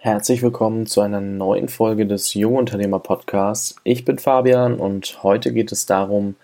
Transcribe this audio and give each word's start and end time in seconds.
Herzlich 0.00 0.42
willkommen 0.42 0.86
zu 0.86 1.00
einer 1.00 1.20
neuen 1.20 1.68
Folge 1.68 2.06
des 2.06 2.32
Jungunternehmer 2.32 3.00
Podcasts. 3.00 3.74
Ich 3.82 4.04
bin 4.04 4.18
Fabian 4.18 4.78
und 4.78 5.24
heute 5.24 5.52
geht 5.52 5.72
es 5.72 5.86
darum, 5.86 6.36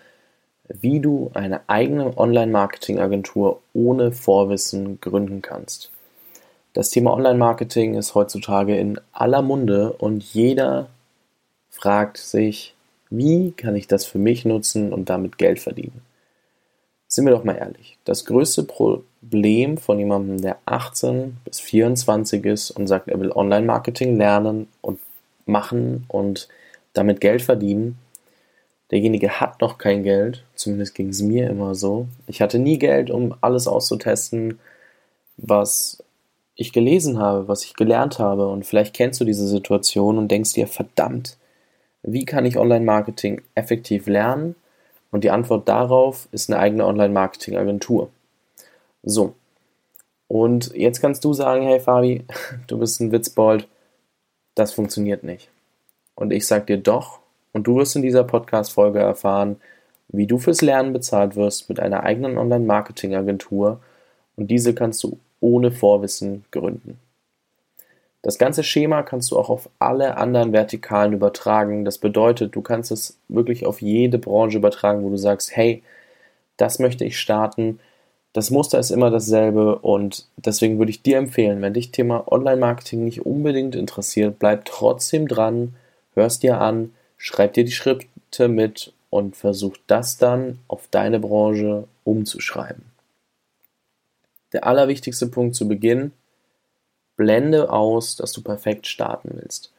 wie 0.67 0.99
du 0.99 1.31
eine 1.33 1.61
eigene 1.69 2.17
Online-Marketing-Agentur 2.17 3.61
ohne 3.71 4.11
Vorwissen 4.11 4.99
gründen 4.99 5.41
kannst. 5.41 5.89
Das 6.73 6.89
Thema 6.89 7.13
Online-Marketing 7.13 7.93
ist 7.93 8.13
heutzutage 8.13 8.77
in 8.77 8.99
aller 9.13 9.41
Munde 9.41 9.93
und 9.93 10.21
jeder 10.21 10.89
fragt 11.69 12.17
sich, 12.17 12.75
wie 13.09 13.53
kann 13.53 13.77
ich 13.77 13.87
das 13.87 14.05
für 14.05 14.19
mich 14.19 14.43
nutzen 14.43 14.91
und 14.91 15.09
damit 15.09 15.37
Geld 15.37 15.59
verdienen? 15.59 16.01
Sind 17.07 17.23
wir 17.23 17.31
doch 17.31 17.45
mal 17.45 17.55
ehrlich, 17.55 17.97
das 18.03 18.25
größte 18.25 18.63
Problem 18.63 19.05
von 19.77 19.99
jemandem, 19.99 20.41
der 20.41 20.57
18 20.65 21.37
bis 21.45 21.59
24 21.59 22.45
ist 22.45 22.71
und 22.71 22.87
sagt, 22.87 23.07
er 23.07 23.19
will 23.19 23.31
Online-Marketing 23.31 24.17
lernen 24.17 24.67
und 24.81 24.99
machen 25.45 26.05
und 26.07 26.47
damit 26.93 27.21
Geld 27.21 27.41
verdienen, 27.41 27.97
derjenige 28.91 29.39
hat 29.39 29.61
noch 29.61 29.77
kein 29.77 30.03
Geld, 30.03 30.43
zumindest 30.55 30.95
ging 30.95 31.09
es 31.09 31.21
mir 31.21 31.49
immer 31.49 31.75
so. 31.75 32.07
Ich 32.27 32.41
hatte 32.41 32.59
nie 32.59 32.79
Geld, 32.79 33.11
um 33.11 33.35
alles 33.41 33.67
auszutesten, 33.67 34.59
was 35.37 36.03
ich 36.55 36.71
gelesen 36.71 37.19
habe, 37.19 37.47
was 37.47 37.65
ich 37.65 37.73
gelernt 37.73 38.19
habe. 38.19 38.47
Und 38.47 38.65
vielleicht 38.65 38.95
kennst 38.95 39.19
du 39.19 39.25
diese 39.25 39.47
Situation 39.47 40.17
und 40.17 40.29
denkst 40.29 40.53
dir, 40.53 40.67
verdammt, 40.67 41.37
wie 42.03 42.25
kann 42.25 42.45
ich 42.45 42.57
Online-Marketing 42.57 43.41
effektiv 43.55 44.07
lernen? 44.07 44.55
Und 45.11 45.23
die 45.23 45.31
Antwort 45.31 45.67
darauf 45.67 46.27
ist 46.31 46.49
eine 46.49 46.59
eigene 46.59 46.85
Online-Marketing-Agentur. 46.85 48.09
So. 49.05 49.35
Und 50.27 50.73
jetzt 50.73 50.99
kannst 50.99 51.23
du 51.23 51.33
sagen, 51.33 51.63
hey 51.63 51.79
Fabi, 51.79 52.25
du 52.67 52.79
bist 52.79 52.99
ein 52.99 53.11
Witzbold, 53.11 53.67
das 54.55 54.73
funktioniert 54.73 55.23
nicht. 55.23 55.49
Und 56.15 56.33
ich 56.33 56.47
sag 56.47 56.67
dir 56.67 56.77
doch, 56.77 57.19
und 57.53 57.67
du 57.67 57.77
wirst 57.77 57.95
in 57.95 58.01
dieser 58.01 58.25
Podcast-Folge 58.25 58.99
erfahren, 58.99 59.61
wie 60.09 60.27
du 60.27 60.37
fürs 60.37 60.61
Lernen 60.61 60.91
bezahlt 60.91 61.35
wirst 61.35 61.69
mit 61.69 61.79
einer 61.79 62.03
eigenen 62.03 62.37
Online-Marketing-Agentur 62.37 63.79
und 64.35 64.51
diese 64.51 64.73
kannst 64.73 65.03
du 65.03 65.19
ohne 65.39 65.71
Vorwissen 65.71 66.43
gründen. 66.51 66.99
Das 68.21 68.37
ganze 68.39 68.63
Schema 68.63 69.03
kannst 69.03 69.31
du 69.31 69.37
auch 69.37 69.49
auf 69.49 69.69
alle 69.77 70.17
anderen 70.17 70.51
Vertikalen 70.51 71.13
übertragen. 71.13 71.85
Das 71.85 71.99
bedeutet, 71.99 72.55
du 72.55 72.61
kannst 72.61 72.91
es 72.91 73.19
wirklich 73.27 73.65
auf 73.67 73.81
jede 73.81 74.17
Branche 74.17 74.57
übertragen, 74.57 75.03
wo 75.03 75.09
du 75.11 75.17
sagst, 75.17 75.55
hey, 75.55 75.83
das 76.57 76.79
möchte 76.79 77.05
ich 77.05 77.19
starten. 77.19 77.79
Das 78.35 78.51
Muster 78.51 78.79
ist 78.79 78.91
immer 78.91 79.11
dasselbe 79.11 79.79
und 79.79 80.25
deswegen 80.35 80.77
würde 80.77 80.89
ich 80.89 81.01
dir 81.01 81.17
empfehlen, 81.17 81.61
wenn 81.61 81.73
dich 81.73 81.91
Thema 81.91 82.29
Online-Marketing 82.29 83.05
nicht 83.05 83.25
unbedingt 83.25 83.75
interessiert, 83.75 84.39
bleib 84.39 84.65
trotzdem 84.65 85.29
dran, 85.29 85.73
hörst 86.15 86.43
dir 86.43 86.59
an, 86.59 86.93
schreib 87.15 87.53
dir 87.53 87.63
die 87.63 87.71
Schritte 87.71 88.49
mit 88.49 88.91
und 89.09 89.37
versuch 89.37 89.77
das 89.87 90.17
dann 90.17 90.59
auf 90.67 90.89
deine 90.91 91.21
Branche 91.21 91.85
umzuschreiben. 92.03 92.83
Der 94.51 94.67
allerwichtigste 94.67 95.27
Punkt 95.27 95.55
zu 95.55 95.69
Beginn 95.69 96.11
blende 97.15 97.71
aus, 97.71 98.17
dass 98.17 98.33
du 98.33 98.41
perfekt 98.41 98.85
starten 98.87 99.29
willst. 99.35 99.71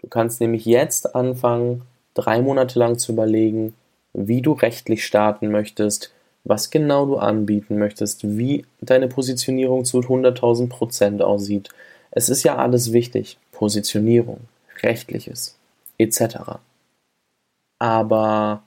Du 0.00 0.08
kannst 0.08 0.40
nämlich 0.40 0.64
jetzt 0.64 1.14
anfangen, 1.14 1.82
drei 2.14 2.42
Monate 2.42 2.80
lang 2.80 2.98
zu 2.98 3.12
überlegen, 3.12 3.74
wie 4.12 4.42
du 4.42 4.54
rechtlich 4.54 5.06
starten 5.06 5.52
möchtest, 5.52 6.12
was 6.44 6.70
genau 6.70 7.06
du 7.06 7.16
anbieten 7.16 7.78
möchtest, 7.78 8.36
wie 8.36 8.64
deine 8.80 9.08
Positionierung 9.08 9.84
zu 9.84 10.00
100.000 10.00 10.68
Prozent 10.68 11.22
aussieht. 11.22 11.68
Es 12.10 12.28
ist 12.28 12.42
ja 12.42 12.56
alles 12.56 12.92
wichtig. 12.92 13.38
Positionierung, 13.52 14.40
rechtliches, 14.82 15.56
etc. 15.98 16.58
Aber 17.78 18.62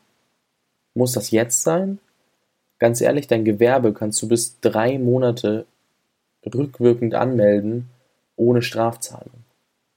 muss 0.93 1.11
das 1.11 1.31
jetzt 1.31 1.63
sein? 1.63 1.99
Ganz 2.79 3.01
ehrlich, 3.01 3.27
dein 3.27 3.45
Gewerbe 3.45 3.93
kannst 3.93 4.21
du 4.21 4.27
bis 4.27 4.59
drei 4.61 4.97
Monate 4.97 5.65
rückwirkend 6.45 7.15
anmelden 7.15 7.89
ohne 8.35 8.61
Strafzahlung. 8.61 9.43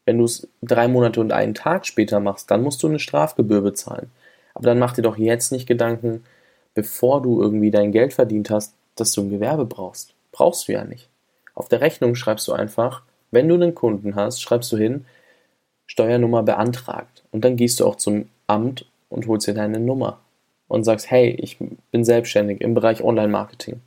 Wenn 0.05 0.19
du 0.19 0.25
es 0.25 0.49
drei 0.63 0.89
Monate 0.89 1.21
und 1.21 1.33
einen 1.33 1.55
Tag 1.55 1.87
später 1.87 2.21
machst, 2.21 2.51
dann 2.51 2.63
musst 2.63 2.83
du 2.83 2.89
eine 2.89 2.99
Strafgebühr 2.99 3.61
bezahlen. 3.61 4.11
Aber 4.55 4.67
dann 4.67 4.79
mach 4.79 4.95
dir 4.95 5.03
doch 5.03 5.19
jetzt 5.19 5.53
nicht 5.53 5.67
Gedanken, 5.67 6.25
bevor 6.79 7.21
du 7.21 7.43
irgendwie 7.43 7.73
dein 7.73 7.91
Geld 7.91 8.13
verdient 8.13 8.51
hast, 8.51 8.73
dass 8.95 9.11
du 9.11 9.23
ein 9.23 9.31
Gewerbe 9.31 9.65
brauchst. 9.65 10.15
Brauchst 10.31 10.69
du 10.69 10.73
ja 10.75 10.85
nicht. 10.85 11.09
Auf 11.57 11.67
der 11.67 11.81
Rechnung 11.81 12.15
schreibst 12.15 12.47
du 12.47 12.53
einfach, 12.53 13.03
wenn 13.33 13.49
du 13.49 13.57
einen 13.57 13.75
Kunden 13.75 14.15
hast, 14.15 14.41
schreibst 14.41 14.71
du 14.71 14.77
hin, 14.77 15.05
Steuernummer 15.87 16.45
beantragt. 16.45 17.25
Und 17.33 17.45
dann 17.45 17.57
gehst 17.57 17.81
du 17.81 17.85
auch 17.85 17.97
zum 17.97 18.29
Amt 18.47 18.87
und 19.09 19.27
holst 19.27 19.49
dir 19.49 19.55
deine 19.55 19.81
Nummer 19.81 20.21
und 20.69 20.85
sagst, 20.85 21.11
hey, 21.11 21.31
ich 21.31 21.59
bin 21.91 22.05
selbstständig 22.05 22.61
im 22.61 22.75
Bereich 22.75 23.03
Online-Marketing. 23.03 23.81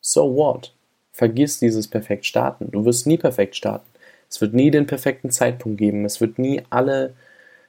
So 0.00 0.36
what? 0.36 0.72
Vergiss 1.10 1.58
dieses 1.58 1.88
perfekt 1.88 2.24
starten. 2.24 2.70
Du 2.70 2.84
wirst 2.84 3.08
nie 3.08 3.18
perfekt 3.18 3.56
starten. 3.56 3.88
Es 4.30 4.40
wird 4.40 4.54
nie 4.54 4.70
den 4.70 4.86
perfekten 4.86 5.32
Zeitpunkt 5.32 5.78
geben. 5.78 6.04
Es 6.04 6.20
wird 6.20 6.38
nie 6.38 6.62
alle, 6.70 7.14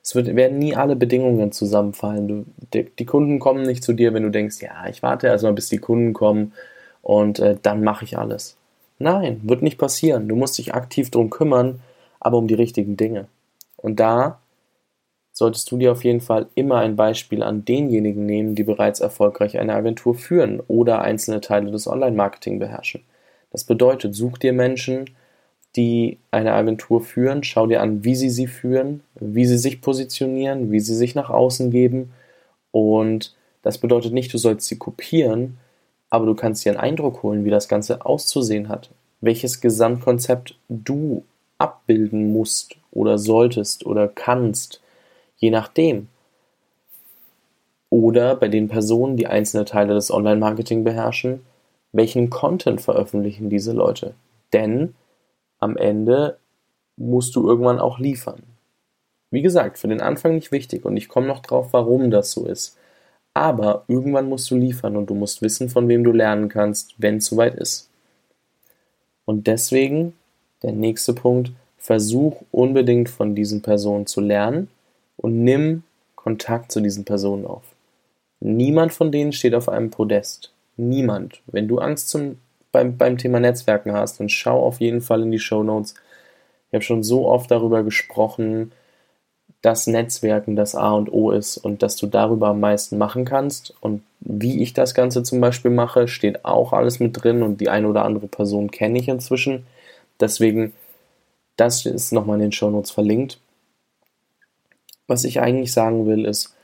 es 0.01 0.15
wird, 0.15 0.35
werden 0.35 0.59
nie 0.59 0.75
alle 0.75 0.95
Bedingungen 0.95 1.51
zusammenfallen. 1.51 2.27
Du, 2.27 2.45
die, 2.73 2.89
die, 2.97 3.05
Kunden 3.05 3.39
kommen 3.39 3.63
nicht 3.63 3.83
zu 3.83 3.93
dir, 3.93 4.13
wenn 4.13 4.23
du 4.23 4.31
denkst, 4.31 4.61
ja, 4.61 4.87
ich 4.89 5.03
warte 5.03 5.27
erstmal, 5.27 5.53
bis 5.53 5.69
die 5.69 5.77
Kunden 5.77 6.13
kommen 6.13 6.53
und 7.01 7.39
äh, 7.39 7.57
dann 7.61 7.83
mache 7.83 8.05
ich 8.05 8.17
alles. 8.17 8.57
Nein, 8.97 9.41
wird 9.43 9.61
nicht 9.61 9.77
passieren. 9.77 10.27
Du 10.27 10.35
musst 10.35 10.57
dich 10.57 10.73
aktiv 10.73 11.09
darum 11.11 11.29
kümmern, 11.29 11.81
aber 12.19 12.37
um 12.37 12.47
die 12.47 12.55
richtigen 12.55 12.97
Dinge. 12.97 13.27
Und 13.77 13.99
da 13.99 14.39
solltest 15.31 15.71
du 15.71 15.77
dir 15.77 15.93
auf 15.93 16.03
jeden 16.03 16.19
Fall 16.19 16.47
immer 16.55 16.79
ein 16.79 16.97
Beispiel 16.97 17.43
an 17.43 17.63
denjenigen 17.63 18.25
nehmen, 18.25 18.55
die 18.55 18.63
bereits 18.63 18.99
erfolgreich 18.99 19.57
eine 19.57 19.73
Agentur 19.73 20.15
führen 20.15 20.59
oder 20.67 21.01
einzelne 21.01 21.39
Teile 21.39 21.71
des 21.71 21.87
Online-Marketing 21.87 22.59
beherrschen. 22.59 23.03
Das 23.51 23.63
bedeutet, 23.63 24.15
such 24.15 24.37
dir 24.37 24.51
Menschen, 24.51 25.05
die 25.75 26.17
eine 26.31 26.53
Agentur 26.53 27.01
führen, 27.01 27.43
schau 27.43 27.67
dir 27.67 27.81
an, 27.81 28.03
wie 28.03 28.15
sie 28.15 28.29
sie 28.29 28.47
führen, 28.47 29.01
wie 29.19 29.45
sie 29.45 29.57
sich 29.57 29.81
positionieren, 29.81 30.71
wie 30.71 30.79
sie 30.79 30.95
sich 30.95 31.15
nach 31.15 31.29
außen 31.29 31.69
geben. 31.71 32.11
Und 32.71 33.35
das 33.61 33.77
bedeutet 33.77 34.13
nicht, 34.13 34.33
du 34.33 34.37
sollst 34.37 34.67
sie 34.67 34.77
kopieren, 34.77 35.57
aber 36.09 36.25
du 36.25 36.33
kannst 36.33 36.65
dir 36.65 36.71
einen 36.71 36.79
Eindruck 36.79 37.23
holen, 37.23 37.45
wie 37.45 37.51
das 37.51 37.67
Ganze 37.67 38.05
auszusehen 38.05 38.67
hat, 38.69 38.89
welches 39.21 39.61
Gesamtkonzept 39.61 40.55
du 40.69 41.23
abbilden 41.59 42.33
musst 42.33 42.77
oder 42.91 43.17
solltest 43.17 43.85
oder 43.85 44.07
kannst, 44.07 44.81
je 45.37 45.51
nachdem. 45.51 46.07
Oder 47.91 48.35
bei 48.35 48.47
den 48.47 48.69
Personen, 48.69 49.17
die 49.17 49.27
einzelne 49.27 49.65
Teile 49.65 49.93
des 49.93 50.11
Online-Marketing 50.11 50.83
beherrschen, 50.83 51.41
welchen 51.91 52.29
Content 52.29 52.81
veröffentlichen 52.81 53.49
diese 53.49 53.73
Leute. 53.73 54.13
Denn 54.53 54.95
am 55.59 55.77
Ende 55.77 56.37
musst 56.97 57.35
du 57.35 57.47
irgendwann 57.47 57.79
auch 57.79 57.99
liefern. 57.99 58.43
Wie 59.31 59.41
gesagt, 59.41 59.77
für 59.77 59.87
den 59.87 60.01
Anfang 60.01 60.35
nicht 60.35 60.51
wichtig 60.51 60.85
und 60.85 60.97
ich 60.97 61.07
komme 61.07 61.27
noch 61.27 61.41
drauf, 61.41 61.69
warum 61.71 62.11
das 62.11 62.31
so 62.31 62.45
ist. 62.45 62.77
Aber 63.33 63.83
irgendwann 63.87 64.27
musst 64.27 64.49
du 64.49 64.55
liefern 64.55 64.97
und 64.97 65.09
du 65.09 65.13
musst 65.13 65.41
wissen, 65.41 65.69
von 65.69 65.87
wem 65.87 66.03
du 66.03 66.11
lernen 66.11 66.49
kannst, 66.49 66.95
wenn 66.97 67.17
es 67.17 67.27
soweit 67.27 67.55
ist. 67.55 67.89
Und 69.25 69.45
deswegen 69.47 70.13
der 70.63 70.73
nächste 70.73 71.13
Punkt, 71.13 71.51
versuch 71.77 72.41
unbedingt 72.51 73.09
von 73.09 73.35
diesen 73.35 73.61
Personen 73.61 74.05
zu 74.05 74.21
lernen 74.21 74.69
und 75.17 75.43
nimm 75.43 75.83
Kontakt 76.15 76.71
zu 76.71 76.81
diesen 76.81 77.05
Personen 77.05 77.45
auf. 77.45 77.63
Niemand 78.41 78.93
von 78.93 79.11
denen 79.11 79.31
steht 79.31 79.55
auf 79.55 79.69
einem 79.69 79.89
Podest. 79.89 80.51
Niemand. 80.77 81.41
Wenn 81.47 81.67
du 81.67 81.79
Angst 81.79 82.09
zum, 82.09 82.37
beim, 82.71 82.97
beim 82.97 83.17
Thema 83.17 83.39
Netzwerken 83.39 83.93
hast, 83.93 84.19
dann 84.19 84.29
schau 84.29 84.63
auf 84.63 84.79
jeden 84.79 85.01
Fall 85.01 85.21
in 85.23 85.31
die 85.31 85.39
Show 85.39 85.63
Notes. 85.63 85.95
Ich 86.69 86.73
habe 86.73 86.83
schon 86.83 87.03
so 87.03 87.27
oft 87.27 87.49
darüber 87.49 87.83
gesprochen, 87.83 88.71
dass 89.61 89.87
Netzwerken 89.87 90.55
das 90.55 90.75
A 90.75 90.91
und 90.91 91.11
O 91.11 91.31
ist 91.31 91.57
und 91.57 91.83
dass 91.83 91.95
du 91.97 92.07
darüber 92.07 92.49
am 92.49 92.59
meisten 92.59 92.97
machen 92.97 93.25
kannst. 93.25 93.73
Und 93.81 94.03
wie 94.19 94.61
ich 94.61 94.73
das 94.73 94.93
Ganze 94.93 95.23
zum 95.23 95.41
Beispiel 95.41 95.71
mache, 95.71 96.07
steht 96.07 96.45
auch 96.45 96.71
alles 96.71 96.99
mit 96.99 97.21
drin 97.21 97.43
und 97.43 97.59
die 97.59 97.69
eine 97.69 97.87
oder 97.87 98.05
andere 98.05 98.27
Person 98.27 98.71
kenne 98.71 98.99
ich 98.99 99.07
inzwischen. 99.07 99.65
Deswegen, 100.19 100.73
das 101.57 101.85
ist 101.85 102.13
nochmal 102.13 102.37
in 102.37 102.43
den 102.43 102.51
Show 102.51 102.69
Notes 102.69 102.91
verlinkt. 102.91 103.39
Was 105.07 105.23
ich 105.23 105.41
eigentlich 105.41 105.73
sagen 105.73 106.05
will, 106.05 106.25
ist, 106.25 106.55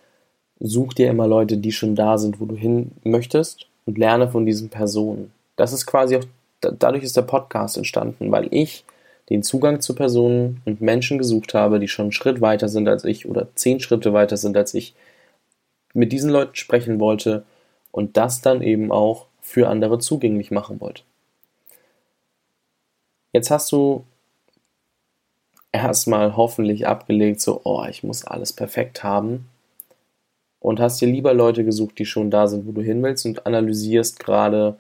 such 0.60 0.94
dir 0.94 1.10
immer 1.10 1.28
Leute, 1.28 1.58
die 1.58 1.72
schon 1.72 1.96
da 1.96 2.18
sind, 2.18 2.40
wo 2.40 2.46
du 2.46 2.56
hin 2.56 2.92
möchtest 3.04 3.68
und 3.86 3.98
lerne 3.98 4.30
von 4.30 4.46
diesen 4.46 4.70
Personen. 4.70 5.32
Das 5.56 5.74
ist 5.74 5.86
quasi 5.86 6.18
auch, 6.18 6.24
dadurch 6.62 7.04
ist 7.04 7.18
der 7.18 7.22
Podcast 7.22 7.78
entstanden, 7.78 8.32
weil 8.32 8.48
ich 8.52 8.86
den 9.30 9.44
Zugang 9.44 9.82
zu 9.82 9.96
Personen 9.96 10.62
und 10.66 10.82
Menschen 10.82 11.18
gesucht 11.18 11.54
habe, 11.54 11.80
die 11.80 11.88
schon 11.88 12.06
einen 12.06 12.12
Schritt 12.12 12.42
weiter 12.42 12.70
sind 12.70 12.88
als 12.88 13.04
ich 13.04 13.28
oder 13.28 13.48
zehn 13.56 13.80
Schritte 13.80 14.14
weiter 14.14 14.38
sind 14.38 14.56
als 14.56 14.74
ich, 14.74 14.94
mit 15.94 16.12
diesen 16.12 16.30
Leuten 16.30 16.56
sprechen 16.56 17.00
wollte 17.00 17.44
und 17.92 18.18
das 18.18 18.42
dann 18.42 18.62
eben 18.62 18.92
auch 18.92 19.28
für 19.42 19.70
andere 19.70 20.00
zugänglich 20.00 20.52
machen 20.52 20.82
wollte. 20.82 21.04
Jetzt 23.32 23.52
hast 23.52 23.72
du 23.72 24.06
erstmal 25.72 26.36
hoffentlich 26.36 26.88
abgelegt, 26.88 27.42
so, 27.42 27.62
oh, 27.64 27.84
ich 27.90 28.04
muss 28.04 28.26
alles 28.26 28.54
perfekt 28.54 29.04
haben. 29.04 29.50
Und 30.60 30.80
hast 30.80 31.00
dir 31.00 31.08
lieber 31.08 31.34
Leute 31.34 31.64
gesucht, 31.64 32.00
die 32.00 32.06
schon 32.06 32.32
da 32.32 32.48
sind, 32.48 32.66
wo 32.66 32.72
du 32.72 32.82
hin 32.82 33.04
willst 33.04 33.26
und 33.26 33.46
analysierst 33.46 34.20
gerade, 34.20 34.78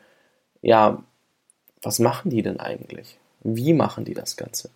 ja, 0.66 0.98
was 1.84 2.00
machen 2.00 2.32
die 2.32 2.42
denn 2.42 2.60
eigentlich? 2.60 3.18
Wie 3.44 3.74
machen 3.74 4.04
die 4.04 4.16
das 4.16 4.36
Ganze? 4.36 4.72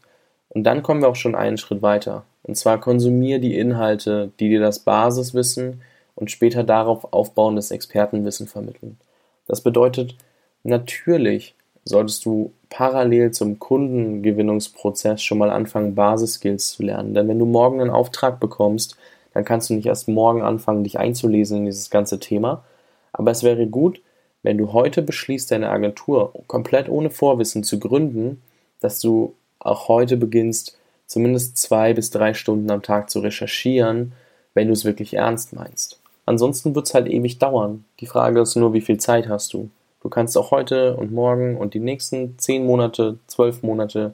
Und 0.50 0.64
dann 0.64 0.84
kommen 0.84 1.02
wir 1.02 1.10
auch 1.10 1.16
schon 1.16 1.34
einen 1.34 1.58
Schritt 1.58 1.82
weiter. 1.82 2.26
Und 2.44 2.56
zwar 2.56 2.80
konsumier 2.80 3.40
die 3.40 3.58
Inhalte, 3.58 4.32
die 4.40 4.50
dir 4.50 4.60
das 4.60 4.80
Basiswissen 4.80 5.82
und 6.14 6.30
später 6.30 6.64
darauf 6.64 7.12
aufbauendes 7.12 7.72
Expertenwissen 7.72 8.48
vermitteln. 8.48 9.00
Das 9.48 9.62
bedeutet, 9.62 10.16
natürlich 10.64 11.56
solltest 11.86 12.24
du 12.24 12.54
parallel 12.70 13.32
zum 13.32 13.58
Kundengewinnungsprozess 13.58 15.24
schon 15.24 15.40
mal 15.40 15.50
anfangen, 15.50 15.96
Basiskills 15.96 16.70
zu 16.70 16.84
lernen. 16.84 17.16
Denn 17.16 17.28
wenn 17.28 17.40
du 17.40 17.46
morgen 17.46 17.82
einen 17.82 17.90
Auftrag 17.90 18.40
bekommst, 18.40 18.96
dann 19.34 19.44
kannst 19.44 19.72
du 19.72 19.74
nicht 19.74 19.88
erst 19.88 20.08
morgen 20.08 20.44
anfangen, 20.44 20.84
dich 20.84 21.00
einzulesen 21.00 21.60
in 21.60 21.66
dieses 21.66 21.90
ganze 21.90 22.20
Thema. 22.20 22.64
Aber 23.12 23.32
es 23.32 23.42
wäre 23.42 23.66
gut, 23.66 24.02
wenn 24.44 24.58
du 24.58 24.74
heute 24.74 25.02
beschließt, 25.02 25.52
deine 25.52 25.70
Agentur 25.70 26.34
komplett 26.48 26.90
ohne 26.90 27.10
Vorwissen 27.10 27.64
zu 27.64 27.80
gründen, 27.80 28.42
dass 28.80 29.00
du 29.00 29.34
auch 29.60 29.88
heute 29.88 30.18
beginnst, 30.18 30.78
zumindest 31.06 31.58
zwei 31.58 31.94
bis 31.94 32.10
drei 32.12 32.34
Stunden 32.34 32.72
am 32.72 32.82
Tag 32.82 33.10
zu 33.10 33.20
recherchieren, 33.20 34.14
wenn 34.54 34.68
du 34.68 34.74
es 34.74 34.86
wirklich 34.86 35.14
ernst 35.16 35.54
meinst. 35.54 36.00
Ansonsten 36.26 36.76
wird 36.76 36.88
es 36.88 36.94
halt 36.94 37.08
ewig 37.08 37.40
dauern. 37.40 37.86
Die 38.00 38.06
Frage 38.06 38.42
ist 38.42 38.56
nur, 38.56 38.74
wie 38.74 38.82
viel 38.82 38.98
Zeit 38.98 39.28
hast 39.28 39.54
du? 39.54 39.70
Du 40.02 40.10
kannst 40.10 40.38
auch 40.38 40.52
heute 40.52 40.96
und 40.96 41.12
morgen 41.12 41.58
und 41.58 41.74
die 41.74 41.80
nächsten 41.80 42.38
zehn 42.38 42.66
Monate, 42.66 43.18
zwölf 43.28 43.64
Monate, 43.64 44.14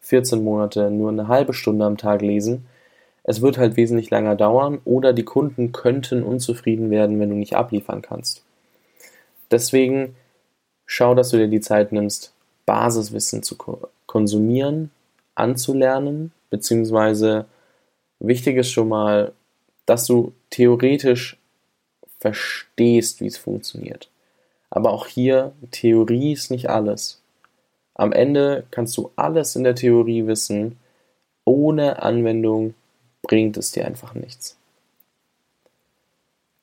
14 0.00 0.42
Monate 0.42 0.90
nur 0.90 1.10
eine 1.10 1.28
halbe 1.28 1.52
Stunde 1.52 1.84
am 1.84 1.98
Tag 1.98 2.22
lesen. 2.22 2.66
Es 3.24 3.42
wird 3.42 3.58
halt 3.58 3.76
wesentlich 3.76 4.10
länger 4.10 4.36
dauern 4.36 4.78
oder 4.84 5.12
die 5.12 5.24
Kunden 5.24 5.72
könnten 5.72 6.22
unzufrieden 6.22 6.90
werden, 6.90 7.18
wenn 7.18 7.30
du 7.30 7.34
nicht 7.34 7.56
abliefern 7.56 8.00
kannst. 8.00 8.45
Deswegen 9.50 10.16
schau, 10.86 11.14
dass 11.14 11.30
du 11.30 11.36
dir 11.36 11.48
die 11.48 11.60
Zeit 11.60 11.92
nimmst, 11.92 12.32
Basiswissen 12.64 13.42
zu 13.42 13.56
konsumieren, 14.06 14.90
anzulernen, 15.34 16.32
beziehungsweise 16.50 17.46
wichtig 18.18 18.56
ist 18.56 18.70
schon 18.70 18.88
mal, 18.88 19.32
dass 19.84 20.06
du 20.06 20.32
theoretisch 20.50 21.36
verstehst, 22.18 23.20
wie 23.20 23.26
es 23.26 23.36
funktioniert. 23.36 24.08
Aber 24.70 24.92
auch 24.92 25.06
hier, 25.06 25.52
Theorie 25.70 26.32
ist 26.32 26.50
nicht 26.50 26.68
alles. 26.68 27.22
Am 27.94 28.12
Ende 28.12 28.64
kannst 28.70 28.96
du 28.96 29.12
alles 29.16 29.56
in 29.56 29.64
der 29.64 29.74
Theorie 29.74 30.26
wissen, 30.26 30.78
ohne 31.44 32.02
Anwendung 32.02 32.74
bringt 33.22 33.56
es 33.56 33.72
dir 33.72 33.86
einfach 33.86 34.14
nichts. 34.14 34.56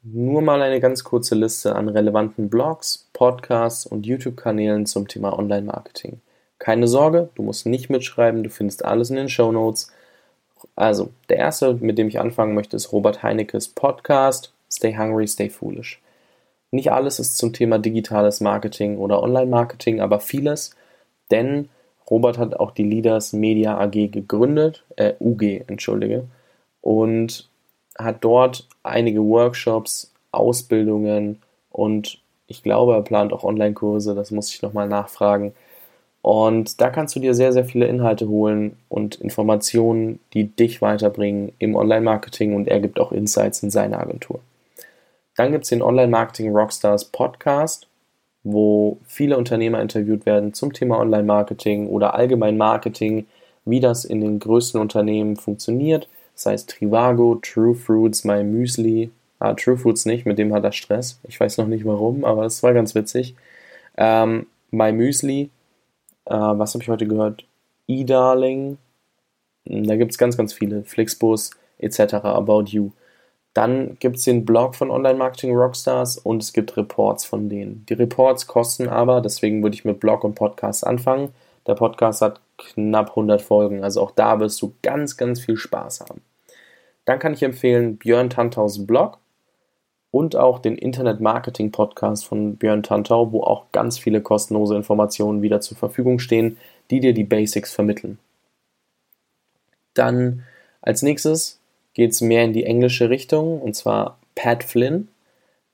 Nur 0.05 0.41
mal 0.41 0.61
eine 0.61 0.81
ganz 0.81 1.05
kurze 1.05 1.33
Liste 1.33 1.77
an 1.77 1.87
relevanten 1.87 2.49
Blogs, 2.49 3.07
Podcasts 3.13 3.85
und 3.85 4.05
YouTube-Kanälen 4.05 4.85
zum 4.85 5.07
Thema 5.07 5.39
Online-Marketing. 5.39 6.19
Keine 6.59 6.89
Sorge, 6.89 7.29
du 7.35 7.41
musst 7.41 7.65
nicht 7.65 7.89
mitschreiben, 7.89 8.43
du 8.43 8.49
findest 8.49 8.83
alles 8.83 9.11
in 9.11 9.15
den 9.15 9.29
Show 9.29 9.53
Notes. 9.53 9.93
Also, 10.75 11.11
der 11.29 11.37
erste, 11.37 11.75
mit 11.75 11.97
dem 11.97 12.09
ich 12.09 12.19
anfangen 12.19 12.53
möchte, 12.53 12.75
ist 12.75 12.91
Robert 12.91 13.23
Heinekes 13.23 13.69
Podcast 13.69 14.51
Stay 14.69 14.93
Hungry, 14.97 15.25
Stay 15.25 15.49
Foolish. 15.49 16.01
Nicht 16.71 16.91
alles 16.91 17.19
ist 17.19 17.37
zum 17.37 17.53
Thema 17.53 17.79
digitales 17.79 18.41
Marketing 18.41 18.97
oder 18.97 19.23
Online-Marketing, 19.23 20.01
aber 20.01 20.19
vieles, 20.19 20.75
denn 21.31 21.69
Robert 22.09 22.37
hat 22.37 22.59
auch 22.59 22.71
die 22.71 22.83
Leaders 22.83 23.31
Media 23.31 23.79
AG 23.79 24.09
gegründet, 24.11 24.83
äh, 24.97 25.13
UG, 25.21 25.63
entschuldige, 25.67 26.25
und 26.81 27.47
hat 27.97 28.23
dort 28.23 28.67
einige 28.83 29.23
Workshops, 29.23 30.11
Ausbildungen 30.31 31.41
und 31.71 32.19
ich 32.47 32.63
glaube, 32.63 32.93
er 32.93 33.01
plant 33.01 33.33
auch 33.33 33.43
Online-Kurse, 33.43 34.15
das 34.15 34.31
muss 34.31 34.53
ich 34.53 34.61
nochmal 34.61 34.87
nachfragen. 34.87 35.53
Und 36.21 36.79
da 36.79 36.89
kannst 36.89 37.15
du 37.15 37.19
dir 37.19 37.33
sehr, 37.33 37.51
sehr 37.51 37.65
viele 37.65 37.85
Inhalte 37.85 38.29
holen 38.29 38.77
und 38.87 39.15
Informationen, 39.15 40.19
die 40.33 40.45
dich 40.45 40.81
weiterbringen 40.81 41.51
im 41.59 41.75
Online-Marketing 41.75 42.55
und 42.55 42.67
er 42.67 42.79
gibt 42.79 42.99
auch 42.99 43.11
Insights 43.11 43.61
in 43.61 43.71
seine 43.71 43.99
Agentur. 43.99 44.39
Dann 45.35 45.51
gibt 45.51 45.63
es 45.63 45.69
den 45.69 45.81
Online-Marketing 45.81 46.55
Rockstars 46.55 47.05
Podcast, 47.05 47.87
wo 48.43 48.99
viele 49.05 49.37
Unternehmer 49.37 49.81
interviewt 49.81 50.25
werden 50.25 50.53
zum 50.53 50.73
Thema 50.73 50.99
Online-Marketing 50.99 51.87
oder 51.87 52.13
allgemein 52.13 52.57
Marketing, 52.57 53.25
wie 53.65 53.79
das 53.79 54.05
in 54.05 54.21
den 54.21 54.39
größten 54.39 54.79
Unternehmen 54.79 55.35
funktioniert. 55.35 56.07
Das 56.33 56.45
heißt 56.45 56.69
Trivago, 56.69 57.35
True 57.41 57.75
Fruits, 57.75 58.23
My 58.23 58.43
Müsli. 58.43 59.11
Ah, 59.39 59.53
True 59.53 59.77
Fruits 59.77 60.05
nicht, 60.05 60.25
mit 60.25 60.37
dem 60.37 60.53
hat 60.53 60.63
er 60.63 60.71
Stress. 60.71 61.19
Ich 61.27 61.39
weiß 61.39 61.57
noch 61.57 61.67
nicht 61.67 61.85
warum, 61.85 62.25
aber 62.25 62.45
es 62.45 62.63
war 62.63 62.73
ganz 62.73 62.95
witzig. 62.95 63.35
Ähm, 63.97 64.47
My 64.71 64.91
Müsli, 64.91 65.49
äh, 66.25 66.33
was 66.33 66.73
habe 66.73 66.83
ich 66.83 66.89
heute 66.89 67.07
gehört? 67.07 67.45
E-Darling, 67.87 68.77
da 69.65 69.95
gibt 69.95 70.11
es 70.11 70.17
ganz, 70.17 70.37
ganz 70.37 70.53
viele. 70.53 70.83
Flixbus 70.83 71.51
etc. 71.77 72.15
About 72.25 72.65
You. 72.67 72.91
Dann 73.53 73.97
gibt 73.99 74.17
es 74.17 74.23
den 74.23 74.45
Blog 74.45 74.75
von 74.75 74.89
Online 74.89 75.17
Marketing 75.17 75.55
Rockstars 75.55 76.17
und 76.17 76.41
es 76.41 76.53
gibt 76.53 76.75
Reports 76.75 77.23
von 77.25 77.49
denen. 77.49 77.85
Die 77.87 77.93
Reports 77.93 78.47
kosten 78.47 78.89
aber, 78.89 79.21
deswegen 79.21 79.61
würde 79.61 79.75
ich 79.75 79.85
mit 79.85 79.99
Blog 79.99 80.23
und 80.23 80.35
Podcast 80.35 80.85
anfangen. 80.87 81.33
Der 81.67 81.75
Podcast 81.75 82.21
hat 82.21 82.41
knapp 82.57 83.09
100 83.09 83.41
Folgen, 83.41 83.83
also 83.83 84.01
auch 84.01 84.11
da 84.11 84.39
wirst 84.39 84.61
du 84.61 84.73
ganz, 84.81 85.17
ganz 85.17 85.39
viel 85.39 85.57
Spaß 85.57 86.01
haben. 86.01 86.21
Dann 87.05 87.19
kann 87.19 87.33
ich 87.33 87.43
empfehlen 87.43 87.97
Björn 87.97 88.29
Tantaus 88.29 88.85
Blog 88.85 89.19
und 90.11 90.35
auch 90.35 90.59
den 90.59 90.77
Internet 90.77 91.19
Marketing 91.19 91.71
Podcast 91.71 92.25
von 92.25 92.55
Björn 92.55 92.83
Tantau, 92.83 93.31
wo 93.31 93.41
auch 93.41 93.71
ganz 93.71 93.97
viele 93.97 94.21
kostenlose 94.21 94.75
Informationen 94.75 95.41
wieder 95.41 95.59
zur 95.59 95.75
Verfügung 95.75 96.19
stehen, 96.19 96.57
die 96.91 96.99
dir 96.99 97.13
die 97.13 97.23
Basics 97.23 97.73
vermitteln. 97.73 98.19
Dann 99.93 100.43
als 100.81 101.01
nächstes 101.01 101.59
geht 101.93 102.11
es 102.11 102.21
mehr 102.21 102.43
in 102.43 102.53
die 102.53 102.65
englische 102.65 103.09
Richtung, 103.09 103.61
und 103.61 103.75
zwar 103.75 104.17
Pat 104.35 104.63
Flynn, 104.63 105.07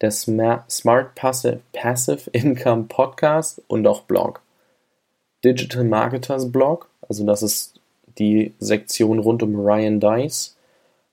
der 0.01 0.11
Smart 0.11 1.15
Passive, 1.15 1.59
Passive 1.73 2.29
Income 2.31 2.85
Podcast 2.87 3.61
und 3.67 3.85
auch 3.87 4.03
Blog. 4.03 4.41
Digital 5.44 5.83
Marketers 5.83 6.51
Blog, 6.51 6.89
also 7.07 7.25
das 7.25 7.44
ist 7.44 7.80
die 8.18 8.53
Sektion 8.59 9.19
rund 9.19 9.42
um 9.42 9.56
Ryan 9.56 9.99
Dice. 9.99 10.56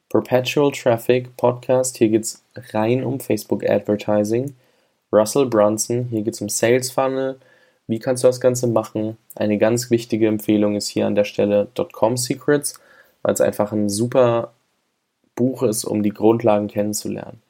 Perpetual 0.08 0.72
Traffic 0.72 1.36
Podcast, 1.36 1.96
hier 1.96 2.08
geht 2.08 2.24
es 2.24 2.42
rein 2.72 3.04
um 3.04 3.20
Facebook 3.20 3.68
Advertising. 3.68 4.54
Russell 5.12 5.46
Brunson, 5.46 6.06
hier 6.10 6.22
geht 6.22 6.34
es 6.34 6.40
um 6.40 6.48
Sales 6.48 6.90
Funnel. 6.90 7.38
Wie 7.86 7.98
kannst 7.98 8.24
du 8.24 8.28
das 8.28 8.40
Ganze 8.40 8.66
machen? 8.66 9.16
Eine 9.34 9.58
ganz 9.58 9.90
wichtige 9.90 10.26
Empfehlung 10.26 10.76
ist 10.76 10.88
hier 10.88 11.06
an 11.06 11.14
der 11.14 11.24
Stelle 11.24 11.68
.com 11.92 12.16
Secrets, 12.16 12.80
weil 13.22 13.34
es 13.34 13.40
einfach 13.40 13.72
ein 13.72 13.88
super 13.88 14.52
Buch 15.36 15.62
ist, 15.62 15.84
um 15.84 16.02
die 16.02 16.10
Grundlagen 16.10 16.68
kennenzulernen. 16.68 17.42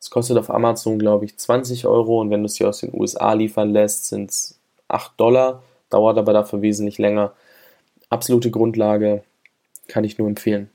Es 0.00 0.10
kostet 0.10 0.36
auf 0.36 0.50
Amazon, 0.50 0.98
glaube 0.98 1.24
ich, 1.24 1.36
20 1.36 1.86
Euro 1.86 2.20
und 2.20 2.30
wenn 2.30 2.40
du 2.40 2.46
es 2.46 2.54
dir 2.54 2.68
aus 2.68 2.80
den 2.80 2.92
USA 2.92 3.32
liefern 3.32 3.70
lässt, 3.70 4.06
sind 4.06 4.30
es 4.30 4.58
8 4.88 5.12
Dollar, 5.18 5.62
dauert 5.94 6.18
aber 6.18 6.32
dafür 6.32 6.60
wesentlich 6.60 6.98
länger. 6.98 7.32
Absolute 8.10 8.50
Grundlage, 8.50 9.22
kann 9.88 10.04
ich 10.04 10.18
nur 10.18 10.28
empfehlen. 10.28 10.68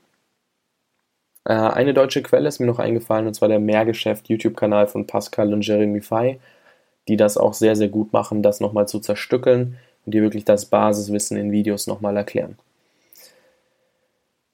Äh, 1.44 1.52
eine 1.52 1.94
deutsche 1.94 2.22
Quelle 2.22 2.48
ist 2.48 2.58
mir 2.58 2.66
noch 2.66 2.78
eingefallen, 2.78 3.26
und 3.26 3.34
zwar 3.34 3.48
der 3.48 3.60
Mehrgeschäft 3.60 4.28
YouTube-Kanal 4.28 4.86
von 4.86 5.06
Pascal 5.06 5.52
und 5.52 5.66
Jeremy 5.66 6.00
Fay, 6.00 6.40
die 7.06 7.16
das 7.16 7.36
auch 7.36 7.54
sehr, 7.54 7.76
sehr 7.76 7.88
gut 7.88 8.12
machen, 8.12 8.42
das 8.42 8.60
nochmal 8.60 8.88
zu 8.88 8.98
zerstückeln 8.98 9.76
und 10.06 10.14
dir 10.14 10.22
wirklich 10.22 10.44
das 10.44 10.66
Basiswissen 10.66 11.36
in 11.36 11.52
Videos 11.52 11.86
nochmal 11.86 12.16
erklären. 12.16 12.56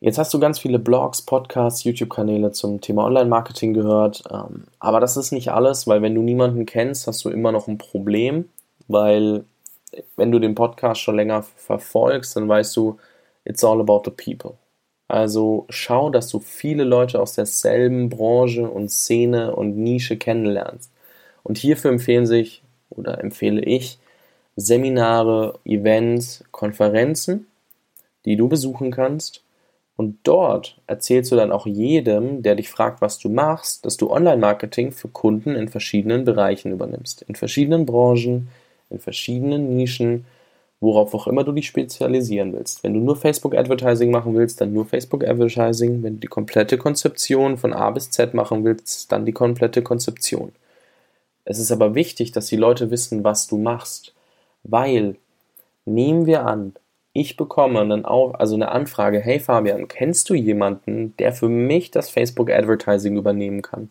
Jetzt 0.01 0.19
hast 0.19 0.35
du 0.35 0.39
ganz 0.39 0.59
viele 0.59 0.79
Blogs, 0.79 1.23
Podcasts, 1.23 1.85
YouTube-Kanäle 1.85 2.53
zum 2.53 2.81
Thema 2.81 3.05
Online-Marketing 3.07 3.73
gehört, 3.73 4.25
ähm, 4.31 4.65
aber 4.79 5.01
das 5.01 5.17
ist 5.17 5.33
nicht 5.33 5.51
alles, 5.51 5.87
weil 5.87 6.03
wenn 6.03 6.15
du 6.15 6.23
niemanden 6.23 6.67
kennst, 6.67 7.07
hast 7.07 7.25
du 7.25 7.31
immer 7.31 7.51
noch 7.51 7.67
ein 7.67 7.79
Problem, 7.79 8.49
weil 8.89 9.45
wenn 10.17 10.33
du 10.33 10.39
den 10.39 10.55
Podcast 10.55 11.01
schon 11.01 11.17
länger 11.17 11.43
verfolgst, 11.43 12.37
dann 12.37 12.49
weißt 12.49 12.77
du, 12.77 12.99
it's 13.45 13.65
all 13.65 13.81
about 13.81 14.03
the 14.05 14.11
people. 14.11 14.57
Also 15.09 15.67
schau, 15.69 16.11
dass 16.11 16.29
du 16.29 16.41
viele 16.41 16.85
Leute 16.85 17.21
aus 17.21 17.35
derselben 17.35 18.09
Branche 18.09 18.69
und 18.69 18.91
Szene 18.91 19.55
und 19.55 19.77
Nische 19.77 20.17
kennenlernst. 20.17 20.91
Und 21.43 21.59
hierfür 21.59 21.93
empfehlen 21.93 22.27
sich 22.27 22.63
oder 22.91 23.23
empfehle 23.23 23.63
ich 23.63 23.99
Seminare, 24.57 25.61
Events, 25.65 26.43
Konferenzen, 26.51 27.47
die 28.25 28.37
du 28.37 28.49
besuchen 28.49 28.91
kannst 28.91 29.45
und 29.97 30.19
dort 30.25 30.79
erzählst 30.87 31.33
du 31.33 31.37
dann 31.37 31.51
auch 31.51 31.67
jedem, 31.67 32.43
der 32.43 32.55
dich 32.55 32.69
fragt, 32.69 33.01
was 33.01 33.19
du 33.19 33.31
machst, 33.31 33.87
dass 33.87 33.97
du 33.97 34.11
Online-Marketing 34.11 34.93
für 34.93 35.09
Kunden 35.09 35.57
in 35.57 35.69
verschiedenen 35.69 36.25
Bereichen 36.25 36.71
übernimmst. 36.71 37.23
In 37.23 37.35
verschiedenen 37.35 37.87
Branchen, 37.87 38.49
in 38.91 38.99
verschiedenen 38.99 39.77
Nischen 39.77 40.25
worauf 40.81 41.15
auch 41.15 41.27
immer 41.27 41.45
du 41.45 41.53
dich 41.53 41.67
spezialisieren 41.67 42.53
willst. 42.53 42.83
Wenn 42.85 42.95
du 42.95 43.01
nur 43.01 43.17
Facebook 43.17 43.55
Advertising 43.55 44.11
machen 44.11 44.35
willst, 44.35 44.61
dann 44.61 44.73
nur 44.73 44.85
Facebook 44.85 45.25
Advertising. 45.25 46.03
Wenn 46.03 46.15
du 46.15 46.21
die 46.21 46.27
komplette 46.27 46.77
Konzeption 46.79 47.57
von 47.57 47.73
A 47.73 47.91
bis 47.91 48.11
Z 48.11 48.35
machen 48.35 48.65
willst, 48.65 49.11
dann 49.11 49.25
die 49.25 49.33
komplette 49.33 49.83
Konzeption. 49.83 50.53
Es 51.45 51.59
ist 51.59 51.73
aber 51.73 51.95
wichtig, 51.95 52.33
dass 52.33 52.47
die 52.47 52.57
Leute 52.57 52.91
wissen, 52.91 53.25
was 53.25 53.47
du 53.47 53.57
machst, 53.57 54.15
weil 54.65 55.17
nehmen 55.85 56.27
wir 56.27 56.45
an, 56.45 56.75
ich 57.13 57.37
bekomme 57.37 57.87
dann 57.89 58.05
auch 58.05 58.35
also 58.35 58.57
eine 58.57 58.71
Anfrage, 58.71 59.21
hey 59.21 59.41
Fabian, 59.41 59.89
kennst 59.89 60.29
du 60.29 60.35
jemanden, 60.35 61.17
der 61.19 61.33
für 61.33 61.49
mich 61.49 61.91
das 61.91 62.11
Facebook 62.11 62.51
Advertising 62.51 63.17
übernehmen 63.17 63.63
kann? 63.63 63.91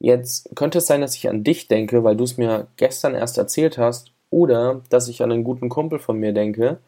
Jetzt 0.00 0.56
könnte 0.56 0.78
es 0.78 0.86
sein, 0.86 1.02
dass 1.02 1.14
ich 1.14 1.28
an 1.28 1.44
dich 1.44 1.68
denke, 1.68 2.02
weil 2.02 2.16
du 2.16 2.24
es 2.24 2.38
mir 2.38 2.66
gestern 2.76 3.14
erst 3.14 3.36
erzählt 3.36 3.76
hast 3.76 4.12
oder 4.30 4.80
dass 4.88 5.08
ich 5.08 5.22
an 5.22 5.30
einen 5.30 5.44
guten 5.44 5.68
Kumpel 5.68 5.98
von 5.98 6.18
mir 6.18 6.32
denke, 6.32 6.78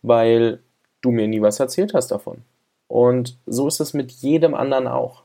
weil 0.00 0.60
du 1.02 1.10
mir 1.10 1.28
nie 1.28 1.42
was 1.42 1.60
erzählt 1.60 1.92
hast 1.92 2.10
davon. 2.10 2.38
Und 2.88 3.36
so 3.46 3.68
ist 3.68 3.80
es 3.80 3.92
mit 3.92 4.10
jedem 4.10 4.54
anderen 4.54 4.86
auch. 4.86 5.22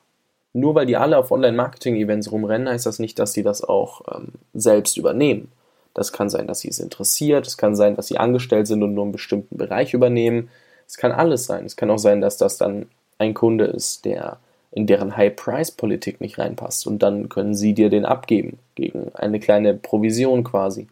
Nur 0.52 0.76
weil 0.76 0.88
die 0.88 0.98
alle 0.98 1.18
auf 1.18 1.32
Online-Marketing-Events 1.32 2.32
rumrennen, 2.32 2.68
heißt 2.68 2.86
das 2.86 3.00
nicht, 3.00 3.18
dass 3.18 3.32
sie 3.32 3.44
das 3.44 3.64
auch 3.64 4.02
ähm, 4.14 4.34
selbst 4.54 4.98
übernehmen. 4.98 5.52
Das 5.94 6.12
kann 6.12 6.30
sein, 6.30 6.48
dass 6.48 6.60
sie 6.60 6.70
es 6.70 6.80
interessiert, 6.80 7.48
es 7.48 7.58
kann 7.58 7.76
sein, 7.76 7.96
dass 7.96 8.08
sie 8.08 8.18
angestellt 8.18 8.68
sind 8.68 8.84
und 8.84 8.94
nur 8.94 9.06
einen 9.06 9.12
bestimmten 9.14 9.58
Bereich 9.58 9.94
übernehmen. 9.94 10.50
Es 10.86 10.98
kann 10.98 11.12
alles 11.12 11.46
sein. 11.46 11.66
Es 11.66 11.76
kann 11.76 11.90
auch 11.92 11.98
sein, 11.98 12.22
dass 12.22 12.38
das 12.38 12.58
dann 12.58 12.88
ein 13.20 13.34
Kunde 13.34 13.66
ist, 13.66 14.06
der 14.06 14.38
in 14.78 14.86
deren 14.86 15.18
High-Price-Politik 15.18 16.22
nicht 16.22 16.38
reinpasst 16.38 16.86
und 16.86 17.02
dann 17.02 17.30
können 17.30 17.56
sie 17.56 17.74
dir 17.74 17.90
den 17.90 18.06
abgeben 18.06 18.60
gegen 18.76 19.10
eine 19.16 19.40
kleine 19.40 19.74
Provision 19.74 20.44
quasi. 20.44 20.86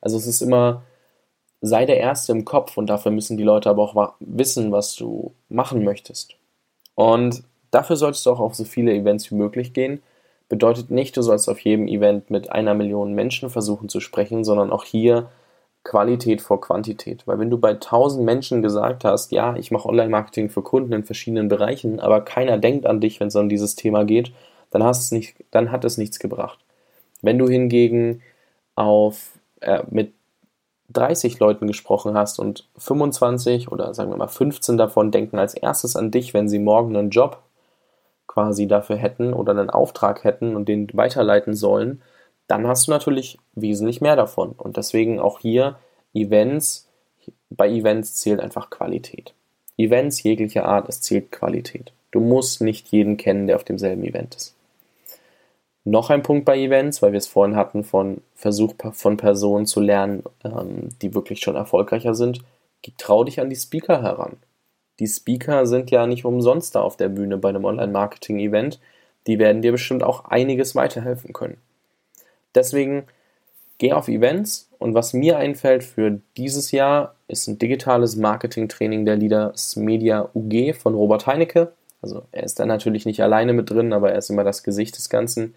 Also 0.00 0.16
es 0.16 0.28
ist 0.28 0.40
immer, 0.40 0.84
sei 1.60 1.84
der 1.84 1.98
Erste 1.98 2.30
im 2.30 2.44
Kopf 2.44 2.76
und 2.76 2.86
dafür 2.86 3.10
müssen 3.10 3.36
die 3.36 3.42
Leute 3.42 3.68
aber 3.68 3.82
auch 3.82 4.14
wissen, 4.20 4.70
was 4.70 4.94
du 4.94 5.32
machen 5.48 5.82
möchtest. 5.82 6.36
Und 6.94 7.42
dafür 7.72 7.96
solltest 7.96 8.24
du 8.24 8.30
auch 8.30 8.38
auf 8.38 8.54
so 8.54 8.62
viele 8.62 8.94
Events 8.94 9.28
wie 9.32 9.34
möglich 9.34 9.72
gehen. 9.72 10.00
Bedeutet 10.48 10.92
nicht, 10.92 11.16
du 11.16 11.22
sollst 11.22 11.48
auf 11.48 11.58
jedem 11.58 11.88
Event 11.88 12.30
mit 12.30 12.52
einer 12.52 12.74
Million 12.74 13.14
Menschen 13.14 13.50
versuchen 13.50 13.88
zu 13.88 13.98
sprechen, 13.98 14.44
sondern 14.44 14.70
auch 14.70 14.84
hier 14.84 15.28
Qualität 15.84 16.40
vor 16.40 16.60
Quantität. 16.60 17.26
Weil 17.26 17.38
wenn 17.38 17.50
du 17.50 17.58
bei 17.58 17.72
1000 17.72 18.24
Menschen 18.24 18.62
gesagt 18.62 19.04
hast, 19.04 19.30
ja, 19.32 19.54
ich 19.56 19.70
mache 19.70 19.88
Online-Marketing 19.88 20.48
für 20.48 20.62
Kunden 20.62 20.92
in 20.92 21.04
verschiedenen 21.04 21.48
Bereichen, 21.48 22.00
aber 22.00 22.22
keiner 22.22 22.58
denkt 22.58 22.86
an 22.86 23.00
dich, 23.00 23.20
wenn 23.20 23.28
es 23.28 23.36
um 23.36 23.48
dieses 23.48 23.76
Thema 23.76 24.04
geht, 24.04 24.32
dann, 24.70 24.82
hast 24.82 25.00
es 25.00 25.12
nicht, 25.12 25.36
dann 25.50 25.70
hat 25.70 25.84
es 25.84 25.98
nichts 25.98 26.18
gebracht. 26.18 26.58
Wenn 27.22 27.38
du 27.38 27.48
hingegen 27.48 28.22
auf 28.74 29.38
äh, 29.60 29.82
mit 29.90 30.14
30 30.92 31.38
Leuten 31.38 31.66
gesprochen 31.66 32.16
hast 32.16 32.38
und 32.38 32.68
25 32.78 33.70
oder 33.70 33.94
sagen 33.94 34.10
wir 34.10 34.16
mal 34.16 34.28
15 34.28 34.76
davon 34.76 35.10
denken 35.10 35.38
als 35.38 35.54
erstes 35.54 35.96
an 35.96 36.10
dich, 36.10 36.34
wenn 36.34 36.48
sie 36.48 36.58
morgen 36.58 36.96
einen 36.96 37.10
Job 37.10 37.42
quasi 38.26 38.66
dafür 38.66 38.96
hätten 38.96 39.32
oder 39.32 39.52
einen 39.52 39.70
Auftrag 39.70 40.24
hätten 40.24 40.56
und 40.56 40.68
den 40.68 40.88
weiterleiten 40.92 41.54
sollen, 41.54 42.02
dann 42.46 42.66
hast 42.66 42.86
du 42.86 42.90
natürlich 42.90 43.38
wesentlich 43.54 44.00
mehr 44.00 44.16
davon. 44.16 44.52
Und 44.52 44.76
deswegen 44.76 45.18
auch 45.18 45.40
hier 45.40 45.78
Events, 46.12 46.88
bei 47.50 47.68
Events 47.68 48.16
zählt 48.16 48.40
einfach 48.40 48.70
Qualität. 48.70 49.34
Events 49.76 50.22
jeglicher 50.22 50.66
Art, 50.66 50.88
es 50.88 51.00
zählt 51.00 51.32
Qualität. 51.32 51.92
Du 52.10 52.20
musst 52.20 52.60
nicht 52.60 52.88
jeden 52.88 53.16
kennen, 53.16 53.46
der 53.46 53.56
auf 53.56 53.64
demselben 53.64 54.04
Event 54.04 54.34
ist. 54.36 54.54
Noch 55.84 56.10
ein 56.10 56.22
Punkt 56.22 56.46
bei 56.46 56.58
Events, 56.58 57.02
weil 57.02 57.12
wir 57.12 57.18
es 57.18 57.26
vorhin 57.26 57.56
hatten, 57.56 57.84
von 57.84 58.22
Versuch 58.34 58.74
von 58.92 59.16
Personen 59.16 59.66
zu 59.66 59.80
lernen, 59.80 60.22
ähm, 60.42 60.90
die 61.02 61.14
wirklich 61.14 61.40
schon 61.40 61.56
erfolgreicher 61.56 62.14
sind. 62.14 62.40
Trau 62.98 63.24
dich 63.24 63.40
an 63.40 63.50
die 63.50 63.56
Speaker 63.56 64.02
heran. 64.02 64.36
Die 64.98 65.06
Speaker 65.06 65.66
sind 65.66 65.90
ja 65.90 66.06
nicht 66.06 66.24
umsonst 66.24 66.74
da 66.74 66.82
auf 66.82 66.96
der 66.96 67.08
Bühne 67.08 67.36
bei 67.36 67.48
einem 67.48 67.64
Online-Marketing-Event. 67.64 68.80
Die 69.26 69.38
werden 69.38 69.62
dir 69.62 69.72
bestimmt 69.72 70.02
auch 70.02 70.26
einiges 70.26 70.74
weiterhelfen 70.74 71.32
können. 71.32 71.58
Deswegen 72.54 73.04
geh 73.78 73.92
auf 73.92 74.08
Events 74.08 74.70
und 74.78 74.94
was 74.94 75.12
mir 75.12 75.38
einfällt 75.38 75.84
für 75.84 76.20
dieses 76.36 76.70
Jahr 76.70 77.14
ist 77.28 77.48
ein 77.48 77.58
digitales 77.58 78.16
Marketing-Training 78.16 79.04
der 79.04 79.16
Leaders 79.16 79.76
Media 79.76 80.28
UG 80.34 80.74
von 80.74 80.94
Robert 80.94 81.26
Heinecke. 81.26 81.72
Also 82.02 82.22
er 82.32 82.44
ist 82.44 82.60
da 82.60 82.66
natürlich 82.66 83.06
nicht 83.06 83.22
alleine 83.22 83.52
mit 83.52 83.70
drin, 83.70 83.92
aber 83.92 84.12
er 84.12 84.18
ist 84.18 84.30
immer 84.30 84.44
das 84.44 84.62
Gesicht 84.62 84.96
des 84.96 85.08
Ganzen. 85.08 85.54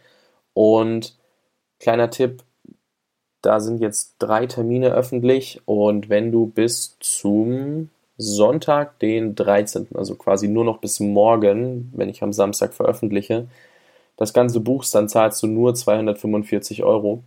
Und 0.54 1.18
kleiner 1.80 2.10
Tipp, 2.10 2.44
da 3.42 3.60
sind 3.60 3.82
jetzt 3.82 4.16
drei 4.20 4.46
Termine 4.46 4.94
öffentlich 4.94 5.62
und 5.66 6.10
wenn 6.10 6.32
du 6.32 6.48
bis 6.48 6.98
zum 7.00 7.90
Sonntag, 8.18 8.98
den 9.00 9.36
13., 9.36 9.90
also 9.94 10.16
quasi 10.16 10.48
nur 10.48 10.66
noch 10.66 10.80
bis 10.80 11.00
morgen, 11.00 11.92
wenn 11.96 12.10
ich 12.10 12.24
am 12.24 12.34
Samstag 12.34 12.74
veröffentliche, 12.74 13.48
das 14.18 14.34
ganze 14.34 14.60
buchst, 14.60 14.94
dann 14.94 15.10
zahlst 15.10 15.42
du 15.44 15.48
nur 15.48 15.74
245 15.76 16.84
Euro 16.84 17.24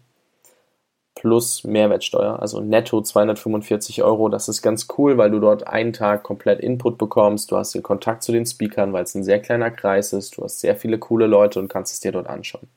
plus 1.14 1.64
Mehrwertsteuer, 1.64 2.40
also 2.40 2.60
netto 2.60 3.02
245 3.02 4.02
Euro. 4.02 4.28
Das 4.28 4.48
ist 4.48 4.62
ganz 4.62 4.88
cool, 4.96 5.18
weil 5.18 5.30
du 5.30 5.38
dort 5.38 5.66
einen 5.66 5.92
Tag 5.92 6.22
komplett 6.22 6.60
Input 6.60 6.98
bekommst. 6.98 7.50
Du 7.50 7.56
hast 7.56 7.74
den 7.74 7.82
Kontakt 7.82 8.22
zu 8.22 8.32
den 8.32 8.46
Speakern, 8.46 8.92
weil 8.92 9.04
es 9.04 9.14
ein 9.14 9.24
sehr 9.24 9.40
kleiner 9.40 9.70
Kreis 9.70 10.12
ist. 10.12 10.36
Du 10.36 10.44
hast 10.44 10.60
sehr 10.60 10.76
viele 10.76 10.98
coole 10.98 11.26
Leute 11.26 11.58
und 11.58 11.68
kannst 11.68 11.92
es 11.92 12.00
dir 12.00 12.12
dort 12.12 12.26
anschauen. 12.26 12.68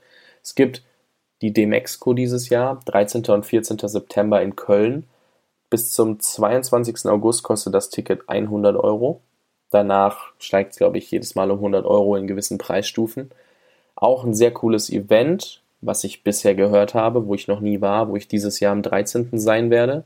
Es 0.43 0.55
gibt 0.55 0.83
die 1.41 1.53
Demexco 1.53 2.13
dieses 2.13 2.49
Jahr, 2.49 2.79
13. 2.85 3.23
und 3.27 3.45
14. 3.45 3.77
September 3.79 4.41
in 4.41 4.55
Köln. 4.55 5.07
Bis 5.69 5.91
zum 5.91 6.19
22. 6.19 7.05
August 7.05 7.43
kostet 7.43 7.73
das 7.73 7.89
Ticket 7.89 8.27
100 8.27 8.75
Euro. 8.75 9.21
Danach 9.69 10.33
steigt 10.37 10.73
es, 10.73 10.77
glaube 10.77 10.97
ich, 10.97 11.09
jedes 11.09 11.35
Mal 11.35 11.49
um 11.49 11.57
100 11.57 11.85
Euro 11.85 12.15
in 12.15 12.27
gewissen 12.27 12.57
Preisstufen. 12.57 13.31
Auch 13.95 14.23
ein 14.23 14.33
sehr 14.33 14.51
cooles 14.51 14.89
Event, 14.89 15.61
was 15.81 16.03
ich 16.03 16.23
bisher 16.23 16.55
gehört 16.55 16.93
habe, 16.93 17.27
wo 17.27 17.35
ich 17.35 17.47
noch 17.47 17.59
nie 17.59 17.81
war, 17.81 18.09
wo 18.09 18.15
ich 18.15 18.27
dieses 18.27 18.59
Jahr 18.59 18.71
am 18.71 18.81
13. 18.81 19.37
sein 19.39 19.69
werde. 19.69 20.03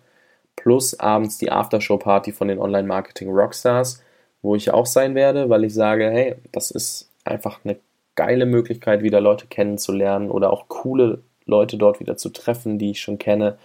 Plus 0.55 0.99
abends 0.99 1.37
die 1.37 1.51
Aftershow-Party 1.51 2.31
von 2.31 2.47
den 2.47 2.59
Online-Marketing-Rockstars, 2.59 4.03
wo 4.41 4.55
ich 4.55 4.71
auch 4.71 4.85
sein 4.85 5.15
werde, 5.15 5.49
weil 5.49 5.63
ich 5.63 5.73
sage, 5.73 6.09
hey, 6.09 6.35
das 6.51 6.71
ist 6.71 7.09
einfach 7.23 7.59
eine 7.63 7.77
geile 8.15 8.45
Möglichkeit, 8.45 9.03
wieder 9.03 9.21
Leute 9.21 9.47
kennenzulernen 9.47 10.31
oder 10.31 10.51
auch 10.51 10.67
coole 10.67 11.21
Leute 11.45 11.77
dort 11.77 11.99
wieder 11.99 12.17
zu 12.17 12.29
treffen, 12.29 12.79
die 12.79 12.91
ich 12.91 13.01
schon 13.01 13.17
kenne. 13.17 13.57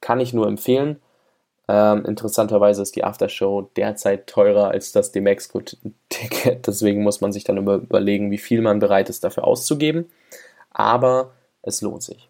Kann 0.00 0.20
ich 0.20 0.32
nur 0.32 0.48
empfehlen. 0.48 1.00
Ähm, 1.68 2.04
interessanterweise 2.04 2.82
ist 2.82 2.94
die 2.96 3.04
Aftershow 3.04 3.70
derzeit 3.76 4.26
teurer 4.26 4.68
als 4.68 4.92
das 4.92 5.12
Demexco-Ticket, 5.12 6.66
deswegen 6.66 7.02
muss 7.02 7.20
man 7.20 7.32
sich 7.32 7.44
dann 7.44 7.56
überlegen, 7.56 8.30
wie 8.30 8.38
viel 8.38 8.60
man 8.60 8.80
bereit 8.80 9.08
ist, 9.08 9.24
dafür 9.24 9.44
auszugeben. 9.44 10.10
Aber 10.70 11.32
es 11.62 11.80
lohnt 11.80 12.02
sich. 12.02 12.28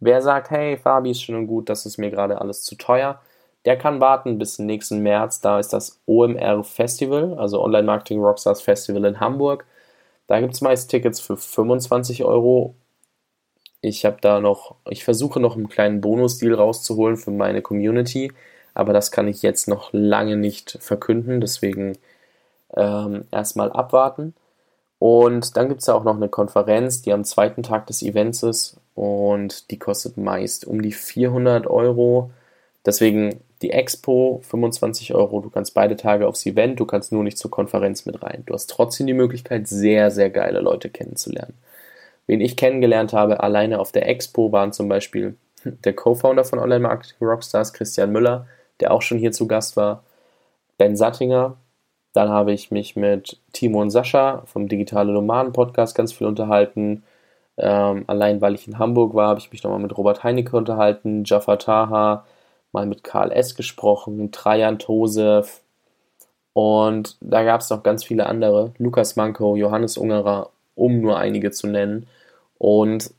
Wer 0.00 0.22
sagt, 0.22 0.50
hey, 0.50 0.76
Fabi 0.76 1.10
ist 1.12 1.22
schön 1.22 1.36
und 1.36 1.46
gut, 1.46 1.68
das 1.68 1.86
ist 1.86 1.98
mir 1.98 2.10
gerade 2.10 2.40
alles 2.40 2.62
zu 2.62 2.76
teuer, 2.76 3.20
der 3.66 3.76
kann 3.76 4.00
warten 4.00 4.38
bis 4.38 4.58
nächsten 4.60 5.00
März. 5.00 5.40
Da 5.40 5.58
ist 5.58 5.72
das 5.72 6.00
OMR 6.06 6.62
Festival, 6.64 7.34
also 7.34 7.62
Online 7.62 7.82
Marketing 7.82 8.20
Rockstars 8.20 8.62
Festival 8.62 9.04
in 9.04 9.20
Hamburg. 9.20 9.66
Da 10.28 10.40
gibt 10.40 10.54
es 10.54 10.60
meist 10.60 10.90
Tickets 10.90 11.20
für 11.20 11.36
25 11.36 12.24
Euro. 12.24 12.76
Ich 13.80 14.04
habe 14.04 14.18
da 14.20 14.40
noch, 14.40 14.76
ich 14.88 15.04
versuche 15.04 15.40
noch 15.40 15.56
einen 15.56 15.68
kleinen 15.68 16.00
Bonusdeal 16.00 16.54
rauszuholen 16.54 17.16
für 17.16 17.30
meine 17.32 17.60
Community, 17.62 18.32
aber 18.76 18.92
das 18.92 19.10
kann 19.10 19.28
ich 19.28 19.42
jetzt 19.42 19.68
noch 19.68 19.90
lange 19.92 20.36
nicht 20.36 20.78
verkünden, 20.80 21.40
deswegen 21.40 21.98
ähm, 22.76 23.24
erstmal 23.30 23.72
abwarten. 23.72 24.34
Und 24.98 25.56
dann 25.56 25.68
gibt 25.68 25.82
es 25.82 25.86
ja 25.86 25.94
auch 25.94 26.04
noch 26.04 26.16
eine 26.16 26.28
Konferenz, 26.28 27.02
die 27.02 27.12
am 27.12 27.24
zweiten 27.24 27.62
Tag 27.62 27.86
des 27.86 28.02
Events 28.02 28.42
ist 28.42 28.76
und 28.94 29.70
die 29.70 29.78
kostet 29.78 30.16
meist 30.16 30.66
um 30.66 30.82
die 30.82 30.92
400 30.92 31.66
Euro. 31.66 32.30
Deswegen 32.84 33.40
die 33.62 33.70
Expo 33.70 34.40
25 34.44 35.14
Euro, 35.14 35.40
du 35.40 35.50
kannst 35.50 35.74
beide 35.74 35.96
Tage 35.96 36.26
aufs 36.26 36.46
Event, 36.46 36.80
du 36.80 36.86
kannst 36.86 37.12
nur 37.12 37.24
nicht 37.24 37.38
zur 37.38 37.50
Konferenz 37.50 38.06
mit 38.06 38.22
rein. 38.22 38.42
Du 38.46 38.54
hast 38.54 38.68
trotzdem 38.68 39.06
die 39.06 39.14
Möglichkeit, 39.14 39.68
sehr, 39.68 40.10
sehr 40.10 40.30
geile 40.30 40.60
Leute 40.60 40.90
kennenzulernen. 40.90 41.54
Wen 42.26 42.40
ich 42.40 42.56
kennengelernt 42.56 43.12
habe, 43.12 43.40
alleine 43.40 43.78
auf 43.78 43.92
der 43.92 44.08
Expo, 44.08 44.52
waren 44.52 44.72
zum 44.72 44.88
Beispiel 44.88 45.36
der 45.64 45.94
Co-Founder 45.94 46.44
von 46.44 46.58
Online 46.58 46.80
Marketing 46.80 47.26
Rockstars, 47.26 47.72
Christian 47.72 48.12
Müller, 48.12 48.46
der 48.80 48.92
auch 48.92 49.02
schon 49.02 49.18
hier 49.18 49.32
zu 49.32 49.46
Gast 49.46 49.76
war, 49.76 50.02
Ben 50.78 50.96
Sattinger. 50.96 51.56
Dann 52.12 52.28
habe 52.30 52.52
ich 52.52 52.70
mich 52.70 52.96
mit 52.96 53.38
Timo 53.52 53.80
und 53.82 53.90
Sascha 53.90 54.42
vom 54.46 54.68
Digitale 54.68 55.12
Nomaden 55.12 55.52
Podcast 55.52 55.94
ganz 55.94 56.12
viel 56.12 56.26
unterhalten. 56.26 57.02
Ähm, 57.58 58.04
allein 58.06 58.40
weil 58.40 58.54
ich 58.54 58.68
in 58.68 58.78
Hamburg 58.78 59.14
war, 59.14 59.28
habe 59.28 59.40
ich 59.40 59.52
mich 59.52 59.62
nochmal 59.62 59.80
mit 59.80 59.96
Robert 59.96 60.24
Heinecke 60.24 60.56
unterhalten, 60.56 61.24
Jaffa 61.24 61.56
Taha, 61.56 62.26
mal 62.72 62.86
mit 62.86 63.04
Karl 63.04 63.32
S. 63.32 63.54
gesprochen, 63.54 64.32
Trajan 64.32 64.78
Tosef 64.78 65.62
und 66.56 67.18
da 67.20 67.42
gab 67.42 67.60
es 67.60 67.68
noch 67.68 67.82
ganz 67.82 68.02
viele 68.02 68.24
andere, 68.24 68.72
Lukas 68.78 69.14
Manko, 69.14 69.56
Johannes 69.56 69.98
Ungerer, 69.98 70.48
um 70.74 71.02
nur 71.02 71.18
einige 71.18 71.50
zu 71.50 71.66
nennen. 71.66 72.06
Und 72.56 73.12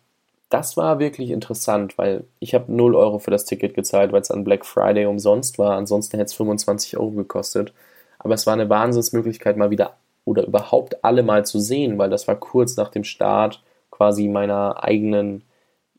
das 0.50 0.78
war 0.78 1.00
wirklich 1.00 1.32
interessant, 1.32 1.98
weil 1.98 2.24
ich 2.40 2.54
habe 2.54 2.72
0 2.72 2.96
Euro 2.96 3.20
für 3.20 3.32
das 3.32 3.46
Ticket 3.46 3.74
gezahlt, 3.74 4.12
weil 4.12 4.22
es 4.22 4.32
an 4.32 4.44
Black 4.44 4.66
Friday 4.66 5.06
umsonst 5.06 5.60
war. 5.60 5.78
Ansonsten 5.78 6.18
hätte 6.18 6.28
es 6.28 6.34
25 6.34 6.98
Euro 6.98 7.12
gekostet. 7.12 7.74
Aber 8.20 8.34
es 8.34 8.48
war 8.48 8.54
eine 8.54 8.70
Wahnsinnsmöglichkeit, 8.70 9.58
mal 9.58 9.70
wieder 9.70 9.98
oder 10.26 10.46
überhaupt 10.46 11.04
alle 11.04 11.24
mal 11.24 11.46
zu 11.46 11.60
sehen, 11.60 11.98
weil 11.98 12.10
das 12.10 12.28
war 12.28 12.36
kurz 12.36 12.76
nach 12.76 12.90
dem 12.90 13.04
Start 13.04 13.62
quasi 13.92 14.28
meiner 14.28 14.84
eigenen 14.84 15.44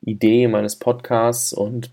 Idee, 0.03 0.49
meines 0.49 0.77
Podcasts 0.77 1.53
und 1.53 1.91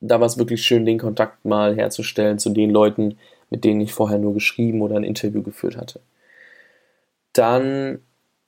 da 0.00 0.18
war 0.18 0.26
es 0.26 0.38
wirklich 0.38 0.62
schön, 0.62 0.86
den 0.86 0.98
Kontakt 0.98 1.44
mal 1.44 1.76
herzustellen 1.76 2.38
zu 2.38 2.50
den 2.50 2.70
Leuten, 2.70 3.18
mit 3.50 3.64
denen 3.64 3.82
ich 3.82 3.92
vorher 3.92 4.18
nur 4.18 4.32
geschrieben 4.32 4.80
oder 4.80 4.96
ein 4.96 5.04
Interview 5.04 5.42
geführt 5.42 5.76
hatte. 5.76 6.00
Dann 7.34 8.00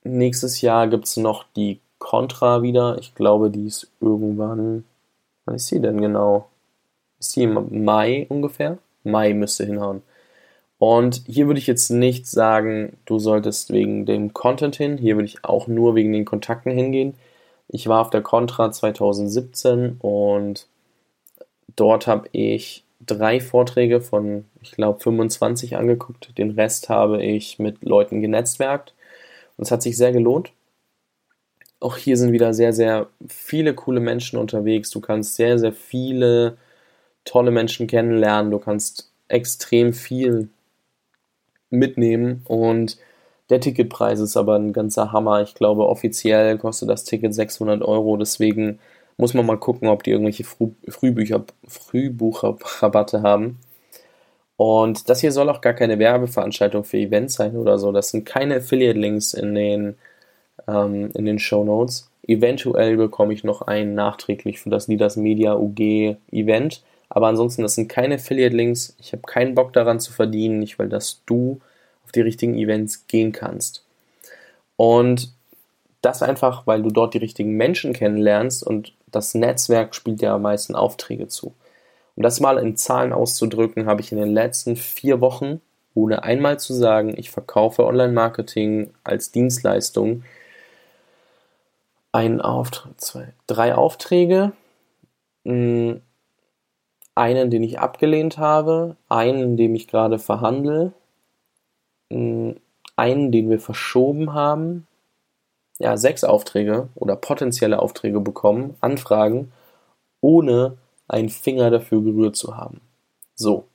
nächstes 0.03 0.61
Jahr 0.61 0.87
gibt 0.87 1.05
es 1.05 1.17
noch 1.17 1.45
die 1.55 1.79
Contra 2.03 2.61
wieder. 2.61 2.97
Ich 2.99 3.15
glaube, 3.15 3.49
die 3.49 3.65
ist 3.65 3.87
irgendwann. 4.01 4.83
Wann 5.45 5.55
ist 5.55 5.67
sie 5.67 5.79
denn 5.79 6.01
genau? 6.01 6.49
Ist 7.17 7.31
sie 7.31 7.43
im 7.43 7.85
Mai 7.85 8.25
ungefähr? 8.27 8.77
Mai 9.03 9.33
müsste 9.33 9.65
hinhauen. 9.65 10.03
Und 10.79 11.23
hier 11.27 11.47
würde 11.47 11.59
ich 11.59 11.67
jetzt 11.67 11.89
nicht 11.91 12.27
sagen, 12.27 12.97
du 13.05 13.19
solltest 13.19 13.71
wegen 13.71 14.05
dem 14.05 14.33
Content 14.33 14.75
hin. 14.75 14.97
Hier 14.97 15.15
würde 15.15 15.27
ich 15.27 15.45
auch 15.45 15.67
nur 15.67 15.95
wegen 15.95 16.11
den 16.11 16.25
Kontakten 16.25 16.73
hingehen. 16.73 17.15
Ich 17.69 17.87
war 17.87 18.01
auf 18.01 18.09
der 18.09 18.21
Contra 18.21 18.69
2017 18.69 19.95
und 20.01 20.67
dort 21.77 22.05
habe 22.05 22.27
ich 22.33 22.83
drei 23.05 23.39
Vorträge 23.39 24.01
von, 24.01 24.43
ich 24.61 24.73
glaube, 24.73 24.99
25 24.99 25.77
angeguckt. 25.77 26.37
Den 26.37 26.51
Rest 26.51 26.89
habe 26.89 27.23
ich 27.23 27.59
mit 27.59 27.81
Leuten 27.83 28.21
genetzwerkt. 28.21 28.93
Und 29.55 29.63
es 29.63 29.71
hat 29.71 29.81
sich 29.81 29.95
sehr 29.95 30.11
gelohnt. 30.11 30.51
Auch 31.83 31.97
hier 31.97 32.15
sind 32.15 32.31
wieder 32.31 32.53
sehr, 32.53 32.71
sehr 32.71 33.07
viele 33.27 33.73
coole 33.73 33.99
Menschen 33.99 34.39
unterwegs. 34.39 34.89
Du 34.89 35.01
kannst 35.01 35.35
sehr, 35.35 35.59
sehr 35.59 35.73
viele 35.73 36.57
tolle 37.25 37.51
Menschen 37.51 37.87
kennenlernen. 37.87 38.51
Du 38.51 38.59
kannst 38.59 39.11
extrem 39.27 39.93
viel 39.93 40.47
mitnehmen 41.69 42.41
und 42.45 42.97
der 43.49 43.59
Ticketpreis 43.59 44.19
ist 44.21 44.37
aber 44.37 44.55
ein 44.55 44.71
ganzer 44.71 45.11
Hammer. 45.11 45.41
Ich 45.41 45.55
glaube, 45.55 45.87
offiziell 45.87 46.57
kostet 46.57 46.89
das 46.89 47.03
Ticket 47.03 47.33
600 47.35 47.81
Euro. 47.81 48.15
Deswegen 48.15 48.79
muss 49.17 49.33
man 49.33 49.45
mal 49.45 49.57
gucken, 49.59 49.89
ob 49.89 50.03
die 50.03 50.11
irgendwelche 50.11 50.45
Früh 50.45 50.71
Frühbücher, 50.87 51.43
Frühbucherrabatte 51.67 53.23
haben. 53.23 53.59
Und 54.55 55.09
das 55.09 55.21
hier 55.21 55.31
soll 55.31 55.49
auch 55.49 55.61
gar 55.61 55.73
keine 55.73 55.99
Werbeveranstaltung 55.99 56.83
für 56.83 56.97
Events 56.97 57.35
sein 57.35 57.57
oder 57.57 57.77
so. 57.79 57.91
Das 57.91 58.09
sind 58.11 58.25
keine 58.25 58.55
Affiliate-Links 58.57 59.33
in 59.33 59.55
den, 59.55 59.95
ähm, 60.67 61.11
in 61.13 61.25
den 61.25 61.39
Show 61.39 61.63
Notes. 61.63 62.09
Eventuell 62.25 62.97
bekomme 62.97 63.33
ich 63.33 63.43
noch 63.43 63.63
einen 63.63 63.95
nachträglich 63.95 64.59
für 64.59 64.69
das 64.69 64.87
Leaders 64.87 65.17
Media 65.17 65.55
UG 65.55 66.15
Event. 66.31 66.83
Aber 67.09 67.27
ansonsten, 67.27 67.61
das 67.61 67.75
sind 67.75 67.89
keine 67.89 68.15
Affiliate-Links. 68.15 68.95
Ich 68.99 69.11
habe 69.11 69.23
keinen 69.23 69.55
Bock 69.55 69.73
daran 69.73 69.99
zu 69.99 70.11
verdienen. 70.11 70.61
Ich 70.61 70.79
will, 70.79 70.89
dass 70.89 71.21
du 71.25 71.59
auf 72.05 72.11
die 72.11 72.21
richtigen 72.21 72.57
Events 72.57 73.07
gehen 73.07 73.31
kannst. 73.31 73.83
Und 74.77 75.31
das 76.01 76.21
einfach, 76.21 76.67
weil 76.67 76.81
du 76.81 76.89
dort 76.89 77.13
die 77.13 77.19
richtigen 77.19 77.55
Menschen 77.55 77.93
kennenlernst 77.93 78.65
und 78.65 78.93
das 79.11 79.35
Netzwerk 79.35 79.95
spielt 79.95 80.21
ja 80.21 80.35
am 80.35 80.41
meisten 80.41 80.75
Aufträge 80.75 81.27
zu. 81.27 81.53
Um 82.15 82.23
das 82.23 82.39
mal 82.39 82.57
in 82.57 82.75
Zahlen 82.75 83.13
auszudrücken, 83.13 83.85
habe 83.85 84.01
ich 84.01 84.11
in 84.11 84.17
den 84.17 84.33
letzten 84.33 84.75
vier 84.75 85.21
Wochen, 85.21 85.61
ohne 85.95 86.23
einmal 86.23 86.59
zu 86.59 86.73
sagen, 86.73 87.13
ich 87.17 87.31
verkaufe 87.31 87.85
Online-Marketing 87.85 88.91
als 89.03 89.31
Dienstleistung, 89.31 90.23
einen 92.13 92.39
Auftrag, 92.39 93.01
zwei, 93.01 93.33
drei 93.47 93.75
Aufträge, 93.75 94.53
hm, 95.43 96.01
einen, 97.15 97.51
den 97.51 97.63
ich 97.63 97.79
abgelehnt 97.79 98.37
habe, 98.37 98.95
einen, 99.09 99.41
in 99.41 99.57
dem 99.57 99.75
ich 99.75 99.87
gerade 99.87 100.19
verhandle, 100.19 100.93
hm, 102.09 102.55
einen, 102.95 103.31
den 103.31 103.49
wir 103.49 103.59
verschoben 103.59 104.33
haben, 104.33 104.87
ja, 105.79 105.97
sechs 105.97 106.23
Aufträge 106.23 106.87
oder 106.95 107.15
potenzielle 107.15 107.79
Aufträge 107.79 108.19
bekommen, 108.21 108.75
Anfragen, 108.79 109.51
ohne 110.21 110.77
einen 111.07 111.29
Finger 111.29 111.71
dafür 111.71 112.01
gerührt 112.01 112.35
zu 112.35 112.55
haben. 112.55 112.79
So, 113.35 113.65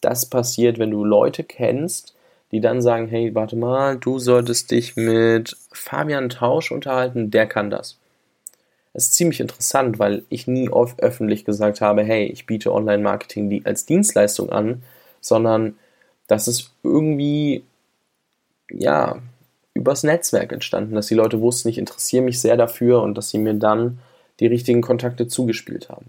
das 0.00 0.26
passiert, 0.26 0.78
wenn 0.78 0.90
du 0.90 1.04
Leute 1.04 1.44
kennst, 1.44 2.16
die 2.52 2.60
dann 2.60 2.80
sagen, 2.80 3.08
hey, 3.08 3.34
warte 3.34 3.56
mal, 3.56 3.96
du 3.96 4.18
solltest 4.18 4.70
dich 4.70 4.96
mit 4.96 5.56
Fabian 5.72 6.28
Tausch 6.28 6.72
unterhalten, 6.72 7.30
der 7.30 7.46
kann 7.46 7.70
das. 7.70 7.98
Es 8.94 9.04
ist 9.04 9.14
ziemlich 9.14 9.40
interessant, 9.40 9.98
weil 9.98 10.24
ich 10.28 10.46
nie 10.46 10.68
oft 10.68 11.02
öffentlich 11.02 11.44
gesagt 11.44 11.80
habe, 11.80 12.02
hey, 12.02 12.26
ich 12.26 12.46
biete 12.46 12.72
Online-Marketing 12.72 13.62
als 13.64 13.86
Dienstleistung 13.86 14.50
an, 14.50 14.82
sondern 15.20 15.76
das 16.26 16.48
ist 16.48 16.72
irgendwie, 16.82 17.64
ja, 18.70 19.20
übers 19.74 20.02
Netzwerk 20.02 20.52
entstanden, 20.52 20.94
dass 20.94 21.06
die 21.06 21.14
Leute 21.14 21.40
wussten, 21.40 21.68
ich 21.68 21.78
interessiere 21.78 22.24
mich 22.24 22.40
sehr 22.40 22.56
dafür 22.56 23.02
und 23.02 23.16
dass 23.16 23.30
sie 23.30 23.38
mir 23.38 23.54
dann 23.54 23.98
die 24.40 24.46
richtigen 24.46 24.82
Kontakte 24.82 25.28
zugespielt 25.28 25.88
haben. 25.88 26.06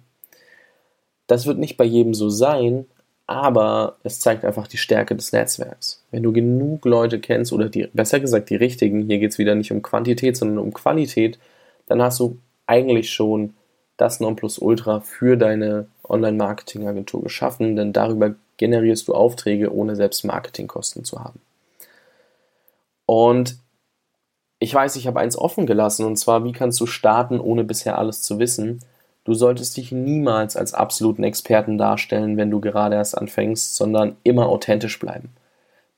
Das 1.28 1.46
wird 1.46 1.60
nicht 1.60 1.78
bei 1.78 1.86
jedem 1.86 2.14
so 2.14 2.30
sein, 2.30 2.86
aber 3.30 3.98
es 4.02 4.20
zeigt 4.20 4.44
einfach 4.44 4.66
die 4.66 4.78
Stärke 4.78 5.16
des 5.16 5.34
Netzwerks. 5.34 6.04
Wenn 6.10 6.24
du 6.24 6.34
genug 6.34 6.84
Leute 6.84 7.20
kennst 7.20 7.54
oder 7.54 7.70
die, 7.70 7.88
besser 7.94 8.20
gesagt 8.20 8.50
die 8.50 8.56
richtigen, 8.56 9.06
hier 9.06 9.20
geht 9.20 9.34
es 9.34 9.38
wieder 9.38 9.54
nicht 9.54 9.72
um 9.72 9.84
Quantität, 9.84 10.36
sondern 10.36 10.58
um 10.58 10.74
Qualität, 10.74 11.38
dann 11.86 12.02
hast 12.02 12.20
du 12.20 12.40
eigentlich 12.66 13.12
schon 13.12 13.54
das 13.98 14.20
Nonplusultra 14.20 15.02
für 15.02 15.38
deine 15.38 15.86
Online-Marketing-Agentur 16.06 17.22
geschaffen, 17.22 17.76
denn 17.76 17.94
darüber 17.94 18.34
generierst 18.58 19.08
du 19.08 19.14
Aufträge, 19.14 19.72
ohne 19.72 19.96
selbst 19.96 20.26
Marketingkosten 20.26 21.04
zu 21.04 21.20
haben. 21.20 21.40
Und 23.06 23.58
ich 24.58 24.74
weiß, 24.74 24.96
ich 24.96 25.06
habe 25.06 25.20
eins 25.20 25.38
offen 25.38 25.68
gelassen, 25.68 26.04
und 26.04 26.18
zwar, 26.18 26.44
wie 26.46 26.52
kannst 26.52 26.80
du 26.80 26.88
starten, 26.88 27.40
ohne 27.40 27.64
bisher 27.64 28.00
alles 28.00 28.24
zu 28.24 28.40
wissen? 28.40 28.80
Du 29.30 29.36
solltest 29.36 29.78
dich 29.78 29.92
niemals 29.92 30.58
als 30.58 30.74
absoluten 30.74 31.24
Experten 31.24 31.78
darstellen, 31.78 32.36
wenn 32.36 32.50
du 32.50 32.60
gerade 32.60 32.96
erst 32.96 33.16
anfängst, 33.16 33.76
sondern 33.76 34.16
immer 34.24 34.50
authentisch 34.50 34.98
bleiben. 34.98 35.30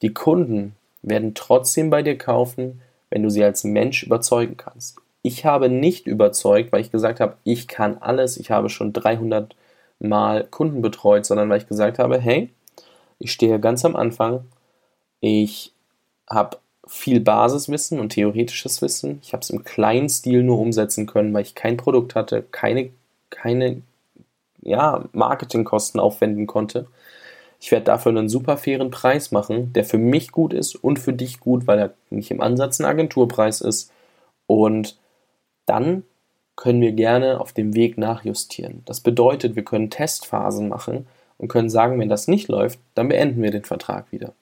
Die 0.01 0.13
Kunden 0.13 0.75
werden 1.01 1.33
trotzdem 1.33 1.89
bei 1.89 2.01
dir 2.03 2.17
kaufen, 2.17 2.81
wenn 3.09 3.23
du 3.23 3.29
sie 3.29 3.41
als 3.41 3.63
Mensch 3.63 4.03
überzeugen 4.03 4.57
kannst. 4.57 4.97
Ich 5.21 5.45
habe 5.45 5.69
nicht 5.69 6.07
überzeugt, 6.07 6.73
weil 6.73 6.81
ich 6.81 6.91
gesagt 6.91 7.21
habe, 7.21 7.37
ich 7.45 7.69
kann 7.69 7.99
alles, 8.01 8.35
ich 8.35 8.51
habe 8.51 8.67
schon 8.67 8.91
300 8.91 9.55
Mal 9.99 10.43
Kunden 10.51 10.81
betreut, 10.81 11.25
sondern 11.25 11.49
weil 11.49 11.59
ich 11.59 11.69
gesagt 11.69 11.99
habe, 11.99 12.19
hey, 12.19 12.49
ich 13.17 13.31
stehe 13.31 13.61
ganz 13.61 13.85
am 13.85 13.95
Anfang, 13.95 14.43
ich 15.21 15.71
habe 16.29 16.57
viel 16.85 17.21
Basiswissen 17.21 17.97
und 17.97 18.09
theoretisches 18.09 18.81
Wissen. 18.81 19.21
Ich 19.23 19.31
habe 19.31 19.41
es 19.41 19.49
im 19.51 19.63
kleinen 19.63 20.09
Stil 20.09 20.43
nur 20.43 20.59
umsetzen 20.59 21.05
können, 21.05 21.33
weil 21.33 21.43
ich 21.43 21.55
kein 21.55 21.77
Produkt 21.77 22.13
hatte, 22.15 22.43
keine, 22.51 22.89
keine 23.31 23.81
ja, 24.61 25.05
Marketingkosten 25.13 25.99
aufwenden 25.99 26.45
konnte. 26.45 26.85
Ich 27.59 27.71
werde 27.71 27.85
dafür 27.85 28.11
einen 28.11 28.29
super 28.29 28.57
fairen 28.57 28.91
Preis 28.91 29.31
machen, 29.31 29.73
der 29.73 29.85
für 29.85 29.97
mich 29.97 30.31
gut 30.31 30.53
ist 30.53 30.75
und 30.75 30.99
für 30.99 31.13
dich 31.13 31.39
gut, 31.39 31.67
weil 31.67 31.79
er 31.79 31.93
nicht 32.09 32.31
im 32.31 32.41
Ansatz 32.41 32.79
ein 32.79 32.85
Agenturpreis 32.85 33.61
ist. 33.61 33.91
Und 34.47 34.99
dann 35.65 36.03
können 36.55 36.81
wir 36.81 36.91
gerne 36.91 37.39
auf 37.39 37.53
dem 37.53 37.75
Weg 37.75 37.97
nachjustieren. 37.97 38.83
Das 38.85 38.99
bedeutet, 38.99 39.55
wir 39.55 39.63
können 39.63 39.89
Testphasen 39.89 40.69
machen 40.69 41.07
und 41.37 41.47
können 41.47 41.69
sagen, 41.69 41.99
wenn 41.99 42.09
das 42.09 42.27
nicht 42.27 42.47
läuft, 42.49 42.79
dann 42.93 43.07
beenden 43.07 43.41
wir 43.41 43.51
den 43.51 43.63
Vertrag 43.63 44.11
wieder. 44.11 44.33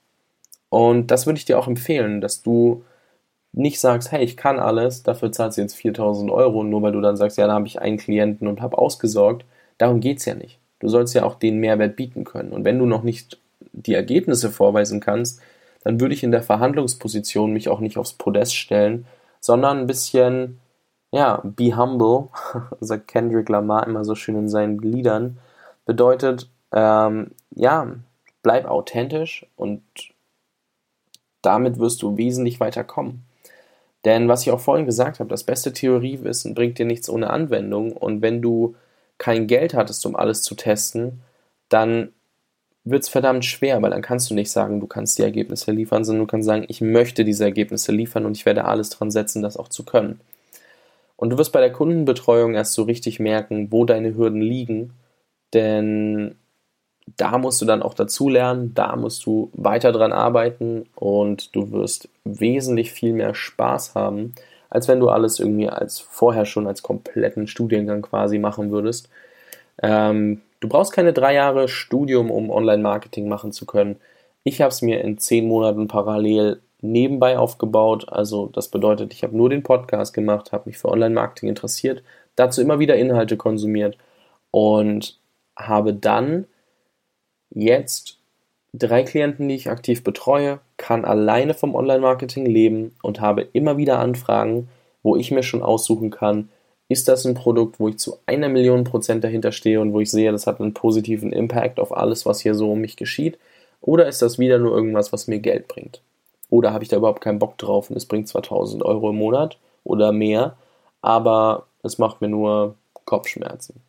Und 0.70 1.12
das 1.12 1.26
würde 1.26 1.38
ich 1.38 1.46
dir 1.46 1.58
auch 1.58 1.68
empfehlen, 1.68 2.22
dass 2.22 2.42
du 2.42 2.84
nicht 3.52 3.80
sagst, 3.80 4.12
hey, 4.12 4.24
ich 4.24 4.38
kann 4.38 4.60
alles, 4.60 5.04
dafür 5.04 5.32
zahlst 5.32 5.58
du 5.58 5.62
jetzt 5.62 5.76
4000 5.76 6.30
Euro, 6.32 6.64
nur 6.64 6.82
weil 6.82 6.92
du 6.92 7.02
dann 7.02 7.18
sagst, 7.18 7.38
ja, 7.38 7.48
da 7.48 7.54
habe 7.54 7.68
ich 7.68 7.82
einen 7.82 7.98
Klienten 7.98 8.48
und 8.48 8.62
habe 8.62 8.78
ausgesorgt. 8.78 9.46
Darum 9.78 10.00
geht 10.00 10.20
es 10.20 10.26
ja 10.26 10.36
nicht. 10.36 10.60
Du 10.80 10.88
sollst 10.88 11.14
ja 11.14 11.24
auch 11.24 11.36
den 11.36 11.58
Mehrwert 11.58 11.96
bieten 11.96 12.24
können. 12.24 12.52
Und 12.52 12.64
wenn 12.64 12.80
du 12.80 12.86
noch 12.86 13.04
nicht 13.04 13.40
die 13.74 13.94
Ergebnisse 13.94 14.50
vorweisen 14.52 15.00
kannst, 15.00 15.42
dann 15.84 16.00
würde 16.00 16.14
ich 16.14 16.24
in 16.24 16.32
der 16.32 16.44
Verhandlungsposition 16.44 17.52
mich 17.54 17.70
auch 17.70 17.80
nicht 17.80 17.98
aufs 17.98 18.14
Podest 18.14 18.56
stellen, 18.56 19.06
sondern 19.40 19.80
ein 19.80 19.88
bisschen, 19.88 20.60
ja, 21.12 21.42
be 21.44 21.76
humble, 21.76 22.30
sagt 22.80 23.08
Kendrick 23.08 23.50
Lamar 23.50 23.88
immer 23.88 24.06
so 24.06 24.16
schön 24.16 24.36
in 24.36 24.50
seinen 24.50 24.80
Liedern, 24.80 25.38
bedeutet, 25.86 26.50
ähm, 26.72 27.32
ja, 27.56 27.88
bleib 28.44 28.66
authentisch 28.66 29.46
und 29.56 29.82
damit 31.42 31.80
wirst 31.80 32.02
du 32.02 32.18
wesentlich 32.18 32.60
weiter 32.60 32.84
kommen. 32.84 33.26
Denn 34.06 34.28
was 34.28 34.44
ich 34.44 34.52
auch 34.52 34.60
vorhin 34.60 34.86
gesagt 34.86 35.20
habe, 35.20 35.30
das 35.30 35.44
beste 35.44 35.74
Theoriewissen 35.74 36.54
bringt 36.54 36.80
dir 36.80 36.86
nichts 36.86 37.10
ohne 37.10 37.30
Anwendung. 37.30 37.92
Und 37.92 38.22
wenn 38.22 38.42
du 38.42 38.76
kein 39.18 39.48
Geld 39.48 39.74
hattest, 39.74 40.06
um 40.06 40.16
alles 40.16 40.42
zu 40.42 40.56
testen, 40.56 41.22
dann 41.68 42.14
wird 42.86 43.04
es 43.04 43.10
verdammt 43.10 43.46
schwer, 43.46 43.82
weil 43.82 43.92
dann 43.92 44.02
kannst 44.02 44.30
du 44.30 44.34
nicht 44.34 44.52
sagen, 44.52 44.80
du 44.80 44.88
kannst 44.88 45.18
die 45.18 45.24
Ergebnisse 45.24 45.72
liefern, 45.72 46.06
sondern 46.06 46.26
du 46.26 46.32
kannst 46.32 46.46
sagen, 46.46 46.66
ich 46.70 46.82
möchte 46.82 47.26
diese 47.26 47.44
Ergebnisse 47.44 47.92
liefern 47.92 48.26
und 48.26 48.38
ich 48.38 48.46
werde 48.46 48.66
alles 48.66 48.90
dran 48.90 49.12
setzen, 49.12 49.42
das 49.42 49.58
auch 49.58 49.68
zu 49.68 49.84
können. 49.84 50.22
Und 51.18 51.32
du 51.32 51.38
wirst 51.38 51.52
bei 51.52 51.60
der 51.60 51.74
Kundenbetreuung 51.74 52.56
erst 52.56 52.74
so 52.74 52.84
richtig 52.84 53.20
merken, 53.20 53.72
wo 53.72 53.84
deine 53.84 54.16
Hürden 54.16 54.42
liegen, 54.42 54.94
denn 55.54 56.36
da 57.18 57.38
musst 57.38 57.62
du 57.62 57.66
dann 57.66 57.82
auch 57.82 57.94
dazu 57.94 58.30
lernen, 58.30 58.74
da 58.74 58.96
musst 58.96 59.26
du 59.26 59.50
weiter 59.54 59.92
dran 59.92 60.12
arbeiten 60.12 60.86
und 60.96 61.56
du 61.56 61.72
wirst 61.72 62.10
wesentlich 62.24 62.92
viel 62.92 63.14
mehr 63.14 63.34
Spaß 63.34 63.96
haben, 63.96 64.34
als 64.70 64.88
wenn 64.88 65.00
du 65.00 65.10
alles 65.10 65.40
irgendwie 65.40 65.70
als 65.70 66.00
vorher 66.00 66.46
schon 66.46 66.68
als 66.68 66.84
kompletten 66.84 67.48
Studiengang 67.48 68.02
quasi 68.02 68.40
machen 68.40 68.72
würdest. 68.72 69.10
Ähm, 69.82 70.42
du 70.60 70.70
brauchst 70.70 70.94
keine 70.94 71.14
drei 71.14 71.34
Jahre 71.34 71.68
Studium, 71.68 72.32
um 72.32 72.50
Online-Marketing 72.50 73.28
machen 73.28 73.52
zu 73.52 73.66
können. 73.66 73.98
Ich 74.44 74.62
habe 74.62 74.70
es 74.70 74.82
mir 74.82 75.02
in 75.02 75.18
zehn 75.18 75.48
Monaten 75.48 75.88
parallel 75.88 76.62
nebenbei 76.82 77.38
aufgebaut. 77.38 78.08
Also 78.10 78.48
das 78.48 78.70
bedeutet, 78.70 79.14
ich 79.14 79.24
habe 79.24 79.36
nur 79.36 79.50
den 79.50 79.64
Podcast 79.64 80.14
gemacht, 80.14 80.52
habe 80.52 80.70
mich 80.70 80.78
für 80.78 80.90
Online-Marketing 80.90 81.50
interessiert, 81.50 82.04
dazu 82.36 82.62
immer 82.62 82.80
wieder 82.80 82.96
Inhalte 82.96 83.38
konsumiert 83.38 83.98
und 84.52 85.18
habe 85.56 85.94
dann 85.94 86.46
jetzt 87.52 88.18
drei 88.74 89.04
Klienten, 89.04 89.48
die 89.48 89.56
ich 89.56 89.70
aktiv 89.70 90.04
betreue, 90.04 90.60
kann 90.78 91.06
alleine 91.06 91.54
vom 91.54 91.76
Online-Marketing 91.76 92.46
leben 92.46 92.96
und 93.02 93.22
habe 93.22 93.48
immer 93.54 93.78
wieder 93.78 94.00
Anfragen, 94.00 94.70
wo 95.04 95.16
ich 95.16 95.32
mir 95.32 95.44
schon 95.44 95.64
aussuchen 95.64 96.12
kann, 96.12 96.50
ist 96.88 97.08
das 97.08 97.26
ein 97.26 97.36
Produkt, 97.36 97.80
wo 97.80 97.88
ich 97.88 97.98
zu 97.98 98.18
einer 98.26 98.50
Million 98.50 98.84
Prozent 98.84 99.24
dahinter 99.24 99.52
stehe 99.52 99.80
und 99.80 99.94
wo 99.94 100.00
ich 100.00 100.10
sehe, 100.10 100.32
das 100.32 100.48
hat 100.48 100.60
einen 100.60 100.74
positiven 100.74 101.32
Impact 101.32 101.80
auf 101.80 101.96
alles, 101.96 102.26
was 102.26 102.42
hier 102.42 102.56
so 102.56 102.72
um 102.72 102.82
mich 102.82 102.96
geschieht? 102.96 103.38
Oder 103.82 104.08
ist 104.08 104.22
das 104.22 104.40
wieder 104.40 104.58
nur 104.58 104.76
irgendwas, 104.76 105.14
was 105.14 105.28
mir 105.28 105.40
Geld 105.40 105.68
bringt? 105.68 106.02
Oder 106.50 106.74
habe 106.74 106.84
ich 106.84 106.90
da 106.90 106.98
überhaupt 106.98 107.22
keinen 107.22 107.40
Bock 107.40 107.58
drauf 107.58 107.90
und 107.90 107.96
es 107.96 108.08
bringt 108.08 108.28
zwar 108.28 108.42
1000 108.42 108.84
Euro 108.84 109.12
im 109.12 109.18
Monat 109.18 109.58
oder 109.84 110.12
mehr, 110.12 110.58
aber 111.02 111.68
es 111.84 112.00
macht 112.00 112.22
mir 112.22 112.28
nur 112.28 112.76
Kopfschmerzen. 113.06 113.82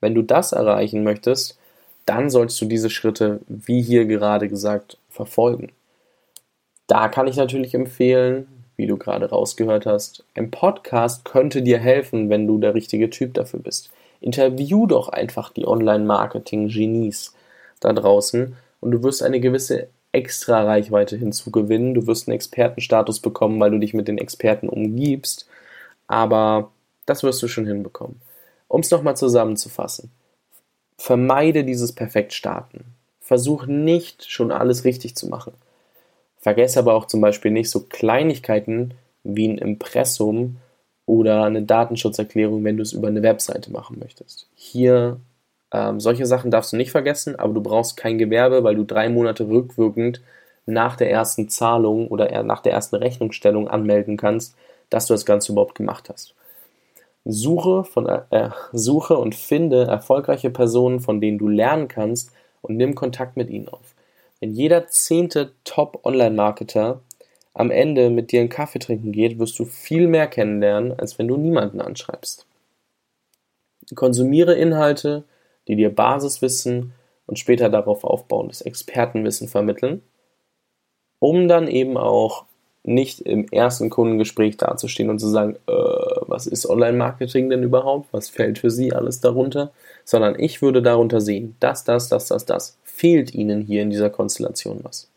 Wenn 0.00 0.14
du 0.14 0.22
das 0.22 0.52
erreichen 0.52 1.02
möchtest, 1.02 1.58
dann 2.06 2.30
solltest 2.30 2.60
du 2.60 2.66
diese 2.66 2.90
Schritte, 2.90 3.40
wie 3.48 3.82
hier 3.82 4.06
gerade 4.06 4.48
gesagt, 4.48 4.98
verfolgen. 5.08 5.72
Da 6.86 7.08
kann 7.08 7.28
ich 7.28 7.36
natürlich 7.36 7.74
empfehlen, 7.74 8.46
wie 8.76 8.86
du 8.86 8.96
gerade 8.96 9.28
rausgehört 9.28 9.86
hast, 9.86 10.24
ein 10.34 10.50
Podcast 10.50 11.24
könnte 11.24 11.62
dir 11.62 11.78
helfen, 11.78 12.30
wenn 12.30 12.46
du 12.46 12.58
der 12.58 12.74
richtige 12.74 13.10
Typ 13.10 13.34
dafür 13.34 13.60
bist. 13.60 13.90
Interview 14.20 14.86
doch 14.86 15.08
einfach 15.08 15.50
die 15.50 15.66
Online-Marketing-Genies 15.66 17.34
da 17.80 17.92
draußen 17.92 18.56
und 18.80 18.90
du 18.90 19.02
wirst 19.02 19.22
eine 19.22 19.40
gewisse 19.40 19.88
extra 20.12 20.62
Reichweite 20.64 21.16
hinzugewinnen. 21.16 21.94
Du 21.94 22.06
wirst 22.06 22.28
einen 22.28 22.34
Expertenstatus 22.34 23.20
bekommen, 23.20 23.60
weil 23.60 23.70
du 23.70 23.78
dich 23.78 23.94
mit 23.94 24.08
den 24.08 24.18
Experten 24.18 24.68
umgibst. 24.68 25.46
Aber 26.06 26.70
das 27.06 27.22
wirst 27.22 27.42
du 27.42 27.48
schon 27.48 27.66
hinbekommen. 27.66 28.20
Um 28.68 28.80
es 28.80 28.90
nochmal 28.90 29.16
zusammenzufassen. 29.16 30.10
Vermeide 31.00 31.64
dieses 31.64 31.92
Perfektstarten. 31.92 32.84
Versuch 33.20 33.64
nicht 33.64 34.30
schon 34.30 34.52
alles 34.52 34.84
richtig 34.84 35.16
zu 35.16 35.28
machen. 35.28 35.54
Vergesse 36.36 36.78
aber 36.78 36.92
auch 36.92 37.06
zum 37.06 37.22
Beispiel 37.22 37.50
nicht 37.50 37.70
so 37.70 37.80
Kleinigkeiten 37.80 38.92
wie 39.24 39.48
ein 39.48 39.56
Impressum 39.56 40.58
oder 41.06 41.44
eine 41.44 41.62
Datenschutzerklärung, 41.62 42.64
wenn 42.64 42.76
du 42.76 42.82
es 42.82 42.92
über 42.92 43.08
eine 43.08 43.22
Webseite 43.22 43.72
machen 43.72 43.98
möchtest. 43.98 44.46
Hier 44.54 45.18
ähm, 45.72 46.00
solche 46.00 46.26
Sachen 46.26 46.50
darfst 46.50 46.74
du 46.74 46.76
nicht 46.76 46.90
vergessen, 46.90 47.34
aber 47.34 47.54
du 47.54 47.62
brauchst 47.62 47.96
kein 47.96 48.18
Gewerbe, 48.18 48.62
weil 48.62 48.76
du 48.76 48.84
drei 48.84 49.08
Monate 49.08 49.48
rückwirkend 49.48 50.20
nach 50.66 50.96
der 50.96 51.10
ersten 51.10 51.48
Zahlung 51.48 52.08
oder 52.08 52.42
nach 52.42 52.60
der 52.60 52.74
ersten 52.74 52.96
Rechnungsstellung 52.96 53.68
anmelden 53.68 54.18
kannst, 54.18 54.54
dass 54.90 55.06
du 55.06 55.14
das 55.14 55.24
Ganze 55.24 55.52
überhaupt 55.52 55.76
gemacht 55.76 56.10
hast. 56.10 56.34
Suche, 57.24 57.84
von, 57.84 58.06
äh, 58.06 58.50
suche 58.72 59.16
und 59.16 59.34
finde 59.34 59.84
erfolgreiche 59.86 60.50
Personen, 60.50 61.00
von 61.00 61.20
denen 61.20 61.38
du 61.38 61.48
lernen 61.48 61.88
kannst 61.88 62.32
und 62.62 62.76
nimm 62.76 62.94
Kontakt 62.94 63.36
mit 63.36 63.50
ihnen 63.50 63.68
auf. 63.68 63.94
Wenn 64.40 64.52
jeder 64.52 64.88
zehnte 64.88 65.52
Top-Online-Marketer 65.64 67.00
am 67.52 67.70
Ende 67.70 68.08
mit 68.10 68.32
dir 68.32 68.40
einen 68.40 68.48
Kaffee 68.48 68.78
trinken 68.78 69.12
geht, 69.12 69.38
wirst 69.38 69.58
du 69.58 69.66
viel 69.66 70.08
mehr 70.08 70.26
kennenlernen, 70.26 70.98
als 70.98 71.18
wenn 71.18 71.28
du 71.28 71.36
niemanden 71.36 71.80
anschreibst. 71.80 72.46
Konsumiere 73.94 74.54
Inhalte, 74.54 75.24
die 75.68 75.76
dir 75.76 75.94
Basiswissen 75.94 76.94
und 77.26 77.38
später 77.38 77.68
darauf 77.68 78.04
aufbauendes 78.04 78.62
Expertenwissen 78.62 79.48
vermitteln, 79.48 80.02
um 81.18 81.48
dann 81.48 81.68
eben 81.68 81.96
auch 81.96 82.44
nicht 82.82 83.20
im 83.20 83.46
ersten 83.48 83.90
Kundengespräch 83.90 84.56
dazustehen 84.56 85.10
und 85.10 85.18
zu 85.18 85.28
sagen, 85.28 85.56
äh, 85.66 86.09
was 86.30 86.46
ist 86.46 86.68
Online-Marketing 86.68 87.50
denn 87.50 87.62
überhaupt? 87.62 88.12
Was 88.12 88.28
fällt 88.28 88.58
für 88.58 88.70
Sie 88.70 88.92
alles 88.92 89.20
darunter? 89.20 89.72
Sondern 90.04 90.38
ich 90.38 90.62
würde 90.62 90.82
darunter 90.82 91.20
sehen, 91.20 91.56
das, 91.60 91.84
das, 91.84 92.08
das, 92.08 92.26
das, 92.28 92.46
das. 92.46 92.78
Fehlt 92.84 93.34
Ihnen 93.34 93.62
hier 93.62 93.82
in 93.82 93.90
dieser 93.90 94.10
Konstellation 94.10 94.80
was? 94.82 95.08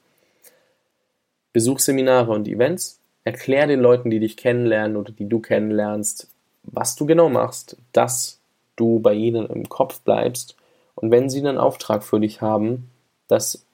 Besuch 1.54 1.80
Seminare 1.80 2.32
und 2.32 2.48
Events, 2.48 3.00
erklär 3.24 3.68
den 3.68 3.80
Leuten, 3.80 4.10
die 4.10 4.20
dich 4.20 4.38
kennenlernen 4.38 4.98
oder 4.98 5.12
die 5.12 5.30
du 5.30 5.40
kennenlernst, 5.40 6.28
was 6.64 6.96
du 6.96 7.06
genau 7.06 7.30
machst, 7.30 7.78
dass 7.92 8.40
du 8.76 9.00
bei 9.00 9.14
ihnen 9.14 9.46
im 9.48 9.70
Kopf 9.70 10.02
bleibst 10.02 10.56
und 10.96 11.12
wenn 11.12 11.30
sie 11.30 11.40
einen 11.40 11.58
Auftrag 11.58 12.04
für 12.04 12.20
dich 12.20 12.42
haben, 12.42 12.90
dass 13.28 13.66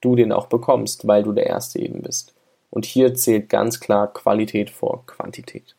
du 0.00 0.16
den 0.16 0.32
auch 0.32 0.46
bekommst, 0.46 1.06
weil 1.06 1.22
du 1.22 1.32
der 1.32 1.46
Erste 1.46 1.78
eben 1.80 2.02
bist. 2.02 2.34
Und 2.70 2.84
hier 2.84 3.14
zählt 3.14 3.48
ganz 3.48 3.80
klar 3.80 4.12
Qualität 4.12 4.70
vor 4.70 5.04
Quantität. 5.06 5.74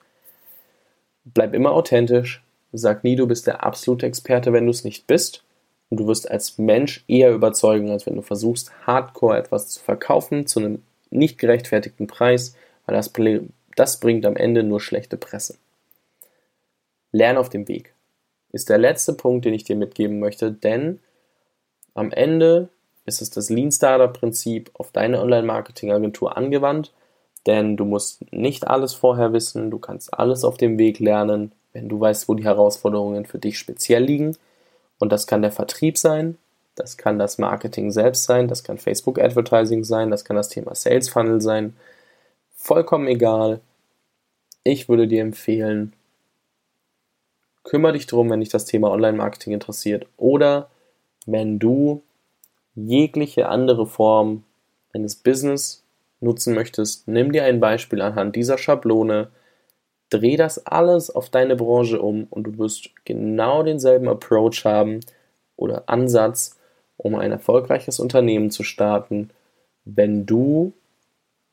Bleib 1.34 1.54
immer 1.54 1.72
authentisch, 1.72 2.44
sag 2.72 3.04
nie, 3.04 3.16
du 3.16 3.28
bist 3.28 3.48
der 3.48 3.64
absolute 3.64 4.06
Experte, 4.06 4.54
wenn 4.54 4.66
du 4.66 4.72
es 4.72 4.84
nicht 4.84 5.08
bist. 5.08 5.44
Und 5.90 6.00
du 6.00 6.08
wirst 6.08 6.30
als 6.30 6.58
Mensch 6.58 7.04
eher 7.08 7.34
überzeugen, 7.34 7.90
als 7.90 8.06
wenn 8.06 8.16
du 8.16 8.22
versuchst, 8.22 8.72
hardcore 8.86 9.38
etwas 9.38 9.70
zu 9.70 9.82
verkaufen 9.82 10.46
zu 10.46 10.60
einem 10.60 10.84
nicht 11.10 11.40
gerechtfertigten 11.40 12.06
Preis, 12.06 12.56
weil 12.86 12.96
das, 12.96 13.12
das 13.76 14.00
bringt 14.00 14.26
am 14.26 14.36
Ende 14.36 14.64
nur 14.64 14.82
schlechte 14.82 15.18
Presse. 15.18 15.58
Lern 17.12 17.38
auf 17.38 17.50
dem 17.50 17.68
Weg 17.68 17.94
ist 18.52 18.70
der 18.70 18.78
letzte 18.78 19.14
Punkt, 19.14 19.46
den 19.46 19.54
ich 19.54 19.64
dir 19.64 19.76
mitgeben 19.76 20.20
möchte, 20.20 20.52
denn 20.52 21.00
am 21.96 22.12
Ende 22.12 22.70
ist 23.06 23.22
es 23.22 23.32
das 23.32 23.50
Lean 23.50 23.72
Starter 23.72 24.08
Prinzip 24.08 24.70
auf 24.74 24.92
deine 24.92 25.20
Online-Marketing-Agentur 25.20 26.38
angewandt, 26.38 26.94
denn 27.48 27.78
du 27.78 27.86
musst 27.86 28.32
nicht 28.32 28.68
alles 28.68 28.94
vorher 28.94 29.34
wissen, 29.34 29.72
du 29.72 29.80
kannst 29.80 30.14
alles 30.14 30.44
auf 30.44 30.58
dem 30.58 30.78
Weg 30.78 31.00
lernen, 31.00 31.52
wenn 31.74 31.90
du 31.90 32.00
weißt, 32.00 32.28
wo 32.28 32.34
die 32.34 32.44
Herausforderungen 32.44 33.26
für 33.26 33.40
dich 33.40 33.58
speziell 33.58 34.04
liegen. 34.04 34.36
Und 35.00 35.12
das 35.12 35.28
kann 35.28 35.42
der 35.42 35.52
Vertrieb 35.52 35.98
sein, 35.98 36.38
das 36.76 36.98
kann 36.98 37.20
das 37.20 37.38
Marketing 37.38 37.92
selbst 37.92 38.26
sein, 38.26 38.48
das 38.48 38.64
kann 38.64 38.78
Facebook 38.78 39.20
Advertising 39.20 39.84
sein, 39.84 40.12
das 40.12 40.26
kann 40.26 40.36
das 40.36 40.50
Thema 40.50 40.76
Sales 40.76 41.10
Funnel 41.10 41.42
sein. 41.42 41.76
Vollkommen 42.56 43.08
egal. 43.08 43.62
Ich 44.64 44.90
würde 44.90 45.08
dir 45.08 45.22
empfehlen, 45.22 45.94
kümmere 47.64 47.94
dich 47.94 48.08
drum, 48.08 48.30
wenn 48.30 48.42
dich 48.42 48.50
das 48.50 48.66
Thema 48.66 48.92
Online-Marketing 48.92 49.54
interessiert 49.54 50.06
oder 50.18 50.70
wenn 51.26 51.60
du 51.60 52.02
jegliche 52.76 53.48
andere 53.48 53.86
Form 53.86 54.44
eines 54.94 55.16
Business 55.16 55.84
nutzen 56.22 56.54
möchtest, 56.54 57.08
nimm 57.08 57.32
dir 57.32 57.44
ein 57.46 57.60
Beispiel 57.60 58.02
anhand 58.02 58.36
dieser 58.36 58.58
Schablone, 58.58 59.30
dreh 60.10 60.38
das 60.38 60.66
alles 60.66 61.10
auf 61.10 61.30
deine 61.30 61.56
Branche 61.56 62.02
um 62.02 62.26
und 62.30 62.44
du 62.44 62.58
wirst 62.58 62.90
genau 63.06 63.64
denselben 63.64 64.08
Approach 64.08 64.66
haben 64.66 65.02
oder 65.56 65.84
Ansatz, 65.88 66.58
um 66.98 67.16
ein 67.16 67.32
erfolgreiches 67.32 68.00
Unternehmen 68.00 68.52
zu 68.52 68.64
starten, 68.64 69.30
wenn 69.86 70.26
du 70.26 70.74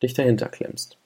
dich 0.03 0.15
dahinter 0.15 0.49
klemmst. 0.49 0.97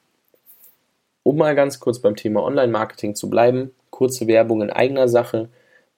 Um 1.23 1.37
mal 1.37 1.55
ganz 1.55 1.81
kurz 1.81 1.99
beim 1.99 2.17
Thema 2.17 2.43
Online-Marketing 2.43 3.15
zu 3.15 3.29
bleiben, 3.29 3.73
kurze 3.91 4.27
Werbung 4.27 4.63
in 4.63 4.71
eigener 4.71 5.09
Sache. 5.09 5.49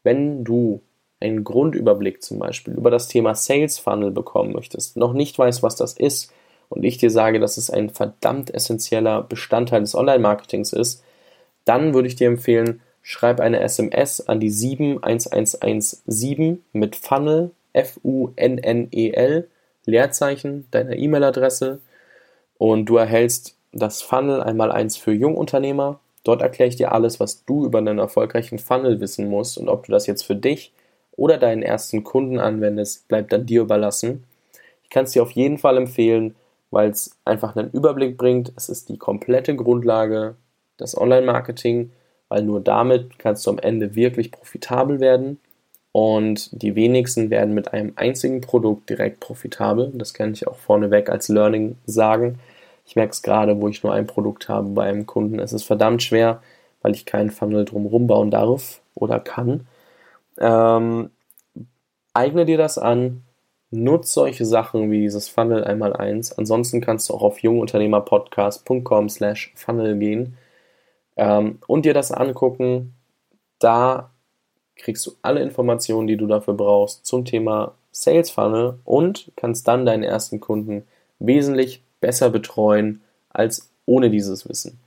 Wenn 0.03 0.43
du 0.45 0.81
einen 1.21 1.45
Grundüberblick 1.45 2.23
zum 2.23 2.41
Beispiel 2.41 2.75
über 2.75 2.91
das 2.91 3.07
Thema 3.07 3.35
Sales 3.35 3.79
Funnel 3.79 4.11
bekommen 4.11 4.53
möchtest, 4.53 4.97
noch 4.97 5.13
nicht 5.13 5.39
weißt, 5.39 5.63
was 5.63 5.77
das 5.77 5.93
ist, 5.95 6.33
und 6.73 6.85
ich 6.85 6.99
dir 6.99 7.11
sage, 7.11 7.41
dass 7.41 7.57
es 7.57 7.71
ein 7.71 7.91
verdammt 7.91 8.53
essentieller 8.53 9.23
Bestandteil 9.23 9.81
des 9.81 9.95
Online-Marketings 9.95 10.73
ist, 10.73 11.05
dann 11.65 11.95
würde 11.95 12.09
ich 12.09 12.17
dir 12.17 12.27
empfehlen, 12.27 12.81
schreib 13.03 13.41
eine 13.41 13.61
SMS 13.61 14.27
an 14.27 14.41
die 14.41 14.51
71117 14.51 16.65
mit 16.73 16.97
Funnel, 16.97 17.53
F-U-N-N-E-L, 17.73 19.49
Leerzeichen, 19.85 20.67
deiner 20.71 20.97
E-Mail-Adresse 20.97 21.81
und 22.59 22.87
du 22.87 22.97
erhältst 22.97 23.57
das 23.73 24.03
Funnel 24.03 24.43
einmal 24.43 24.71
eins 24.71 24.97
für 24.97 25.13
Jungunternehmer, 25.13 25.99
Dort 26.25 26.41
erkläre 26.41 26.69
ich 26.69 26.77
dir 26.77 26.93
alles, 26.93 27.19
was 27.19 27.45
du 27.45 27.65
über 27.65 27.79
einen 27.79 27.99
erfolgreichen 27.99 28.59
Funnel 28.59 29.01
wissen 29.01 29.29
musst 29.29 29.59
und 29.59 29.69
ob 29.69 29.87
du 29.87 29.93
das 29.93 30.07
jetzt 30.07 30.23
für 30.23 30.37
dich 30.37 30.73
oder 31.17 31.37
deinen 31.37 31.63
ersten 31.63 32.05
Kunden 32.05 32.39
anwendest, 32.39 33.09
bleibt 33.09 33.33
dann 33.33 33.47
dir 33.47 33.63
überlassen. 33.63 34.25
Ich 34.85 34.91
kann 34.91 35.05
es 35.05 35.13
dir 35.13 35.23
auf 35.23 35.33
jeden 35.33 35.59
Fall 35.59 35.77
empfehlen, 35.77 36.37
weil 36.73 36.91
es 36.91 37.17
einfach 37.25 37.55
einen 37.55 37.71
Überblick 37.71 38.17
bringt. 38.17 38.53
Es 38.57 38.69
ist 38.69 38.89
die 38.89 38.99
komplette 38.99 39.55
Grundlage 39.55 40.35
des 40.81 40.97
Online-Marketing, 40.97 41.93
weil 42.29 42.43
nur 42.43 42.61
damit 42.61 43.19
kannst 43.19 43.47
du 43.47 43.51
am 43.51 43.59
Ende 43.59 43.95
wirklich 43.95 44.33
profitabel 44.33 44.99
werden. 44.99 45.39
Und 45.93 46.63
die 46.63 46.75
wenigsten 46.75 47.29
werden 47.29 47.55
mit 47.55 47.75
einem 47.75 47.93
einzigen 47.97 48.41
Produkt 48.41 48.89
direkt 48.89 49.21
profitabel. 49.21 49.93
Das 49.95 50.15
kann 50.15 50.33
ich 50.33 50.49
auch 50.49 50.57
vorneweg 50.57 51.11
als 51.11 51.29
Learning 51.29 51.77
sagen. 51.85 52.39
Ich 52.87 52.97
merke 52.97 53.13
es 53.13 53.23
gerade, 53.23 53.61
wo 53.61 53.69
ich 53.69 53.83
nur 53.83 53.93
ein 53.93 54.07
Produkt 54.07 54.49
habe 54.49 54.71
bei 54.71 54.85
einem 54.85 55.05
Kunden. 55.05 55.39
Es 55.39 55.53
ist 55.53 55.65
verdammt 55.65 56.03
schwer, 56.03 56.43
weil 56.81 56.95
ich 56.95 57.05
keinen 57.05 57.31
Funnel 57.31 57.67
drumherum 57.67 58.07
bauen 58.07 58.31
darf 58.31 58.81
oder 58.95 59.21
kann. 59.21 59.67
Ähm, 60.39 61.11
eigne 62.15 62.47
dir 62.47 62.57
das 62.57 62.79
an, 62.79 63.23
nutz 63.73 64.13
solche 64.13 64.45
Sachen 64.45 64.91
wie 64.91 65.01
dieses 65.01 65.29
Funnel 65.29 65.65
einmal 65.65 65.95
eins. 65.95 66.37
Ansonsten 66.37 66.81
kannst 66.81 67.09
du 67.09 67.15
auch 67.15 67.23
auf 67.23 67.39
jungunternehmerpodcast.com 67.39 69.09
slash 69.09 69.53
Funnel 69.55 69.99
gehen 69.99 70.37
ähm, 71.17 71.59
und 71.67 71.85
dir 71.85 71.95
das 71.95 72.13
angucken. 72.13 72.95
Da 73.59 74.11
kriegst 74.77 75.07
du 75.07 75.13
alle 75.23 75.41
Informationen, 75.41 76.07
die 76.07 76.17
du 76.17 76.27
dafür 76.27 76.55
brauchst 76.55 77.07
zum 77.07 77.25
Thema 77.25 77.75
Sales 77.91 78.31
Funnel 78.31 78.79
und 78.85 79.33
kannst 79.37 79.67
dann 79.69 79.87
deinen 79.87 80.03
ersten 80.03 80.41
Kunden 80.41 80.85
wesentlich 81.19 81.83
besser 82.01 82.31
betreuen 82.31 83.03
als 83.31 83.71
ohne 83.87 84.11
dieses 84.11 84.49
Wissen. 84.49 84.81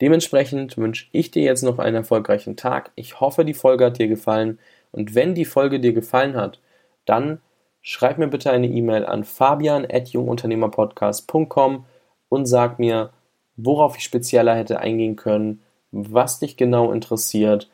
Dementsprechend 0.00 0.76
wünsche 0.78 1.06
ich 1.10 1.30
dir 1.30 1.42
jetzt 1.42 1.62
noch 1.62 1.78
einen 1.78 1.96
erfolgreichen 1.96 2.56
Tag. 2.56 2.92
Ich 2.94 3.20
hoffe, 3.20 3.44
die 3.44 3.54
Folge 3.54 3.86
hat 3.86 3.98
dir 3.98 4.08
gefallen. 4.08 4.58
Und 4.92 5.14
wenn 5.14 5.34
die 5.34 5.44
Folge 5.44 5.80
dir 5.80 5.92
gefallen 5.92 6.36
hat, 6.36 6.60
dann 7.04 7.40
schreib 7.88 8.18
mir 8.18 8.28
bitte 8.28 8.50
eine 8.50 8.66
E-Mail 8.66 9.06
an 9.06 9.24
fabian.jungunternehmerpodcast.com 9.24 11.86
und 12.28 12.44
sag 12.44 12.78
mir, 12.78 13.08
worauf 13.56 13.96
ich 13.96 14.04
spezieller 14.04 14.54
hätte 14.54 14.80
eingehen 14.80 15.16
können, 15.16 15.62
was 15.90 16.38
dich 16.38 16.58
genau 16.58 16.92
interessiert, 16.92 17.70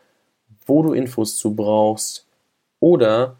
wo 0.66 0.84
du 0.84 0.92
Infos 0.92 1.36
zu 1.36 1.56
brauchst. 1.56 2.28
Oder 2.78 3.34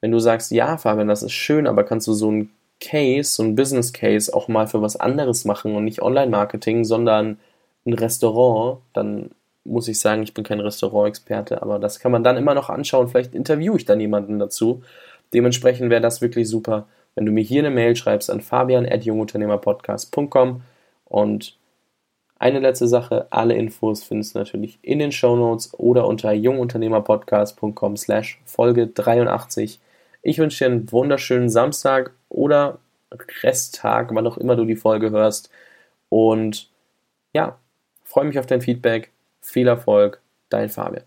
wenn 0.00 0.12
du 0.12 0.18
sagst, 0.18 0.50
ja, 0.50 0.78
Fabian, 0.78 1.08
das 1.08 1.22
ist 1.22 1.32
schön, 1.32 1.66
aber 1.66 1.84
kannst 1.84 2.06
du 2.06 2.14
so 2.14 2.30
ein 2.30 2.48
Case, 2.80 3.34
so 3.34 3.42
ein 3.42 3.54
Business 3.54 3.92
Case 3.92 4.32
auch 4.32 4.48
mal 4.48 4.66
für 4.66 4.80
was 4.80 4.96
anderes 4.96 5.44
machen 5.44 5.76
und 5.76 5.84
nicht 5.84 6.00
Online-Marketing, 6.00 6.86
sondern 6.86 7.38
ein 7.84 7.92
Restaurant, 7.92 8.78
dann 8.94 9.28
muss 9.64 9.88
ich 9.88 10.00
sagen, 10.00 10.22
ich 10.22 10.32
bin 10.32 10.44
kein 10.44 10.60
Restaurant-Experte, 10.60 11.60
aber 11.60 11.78
das 11.78 12.00
kann 12.00 12.12
man 12.12 12.24
dann 12.24 12.38
immer 12.38 12.54
noch 12.54 12.70
anschauen. 12.70 13.08
Vielleicht 13.08 13.34
interviewe 13.34 13.76
ich 13.76 13.84
dann 13.84 14.00
jemanden 14.00 14.38
dazu. 14.38 14.82
Dementsprechend 15.34 15.90
wäre 15.90 16.00
das 16.00 16.22
wirklich 16.22 16.48
super, 16.48 16.86
wenn 17.14 17.26
du 17.26 17.32
mir 17.32 17.42
hier 17.42 17.60
eine 17.60 17.70
Mail 17.70 17.96
schreibst 17.96 18.30
an 18.30 18.40
fabian.jungunternehmerpodcast.com 18.40 20.62
und 21.04 21.58
eine 22.38 22.60
letzte 22.60 22.88
Sache, 22.88 23.26
alle 23.30 23.54
Infos 23.54 24.02
findest 24.02 24.34
du 24.34 24.40
natürlich 24.40 24.78
in 24.82 24.98
den 24.98 25.12
Show 25.12 25.36
Notes 25.36 25.72
oder 25.74 26.06
unter 26.06 26.32
jungunternehmerpodcast.com 26.32 27.96
slash 27.96 28.40
Folge 28.44 28.88
83. 28.88 29.80
Ich 30.22 30.38
wünsche 30.38 30.64
dir 30.64 30.70
einen 30.70 30.90
wunderschönen 30.90 31.48
Samstag 31.48 32.12
oder 32.28 32.78
Resttag, 33.42 34.14
wann 34.14 34.26
auch 34.26 34.38
immer 34.38 34.56
du 34.56 34.64
die 34.64 34.76
Folge 34.76 35.10
hörst. 35.10 35.50
Und 36.08 36.70
ja, 37.32 37.58
freue 38.02 38.24
mich 38.24 38.38
auf 38.38 38.46
dein 38.46 38.60
Feedback. 38.60 39.10
Viel 39.40 39.68
Erfolg, 39.68 40.20
dein 40.48 40.68
Fabian. 40.68 41.04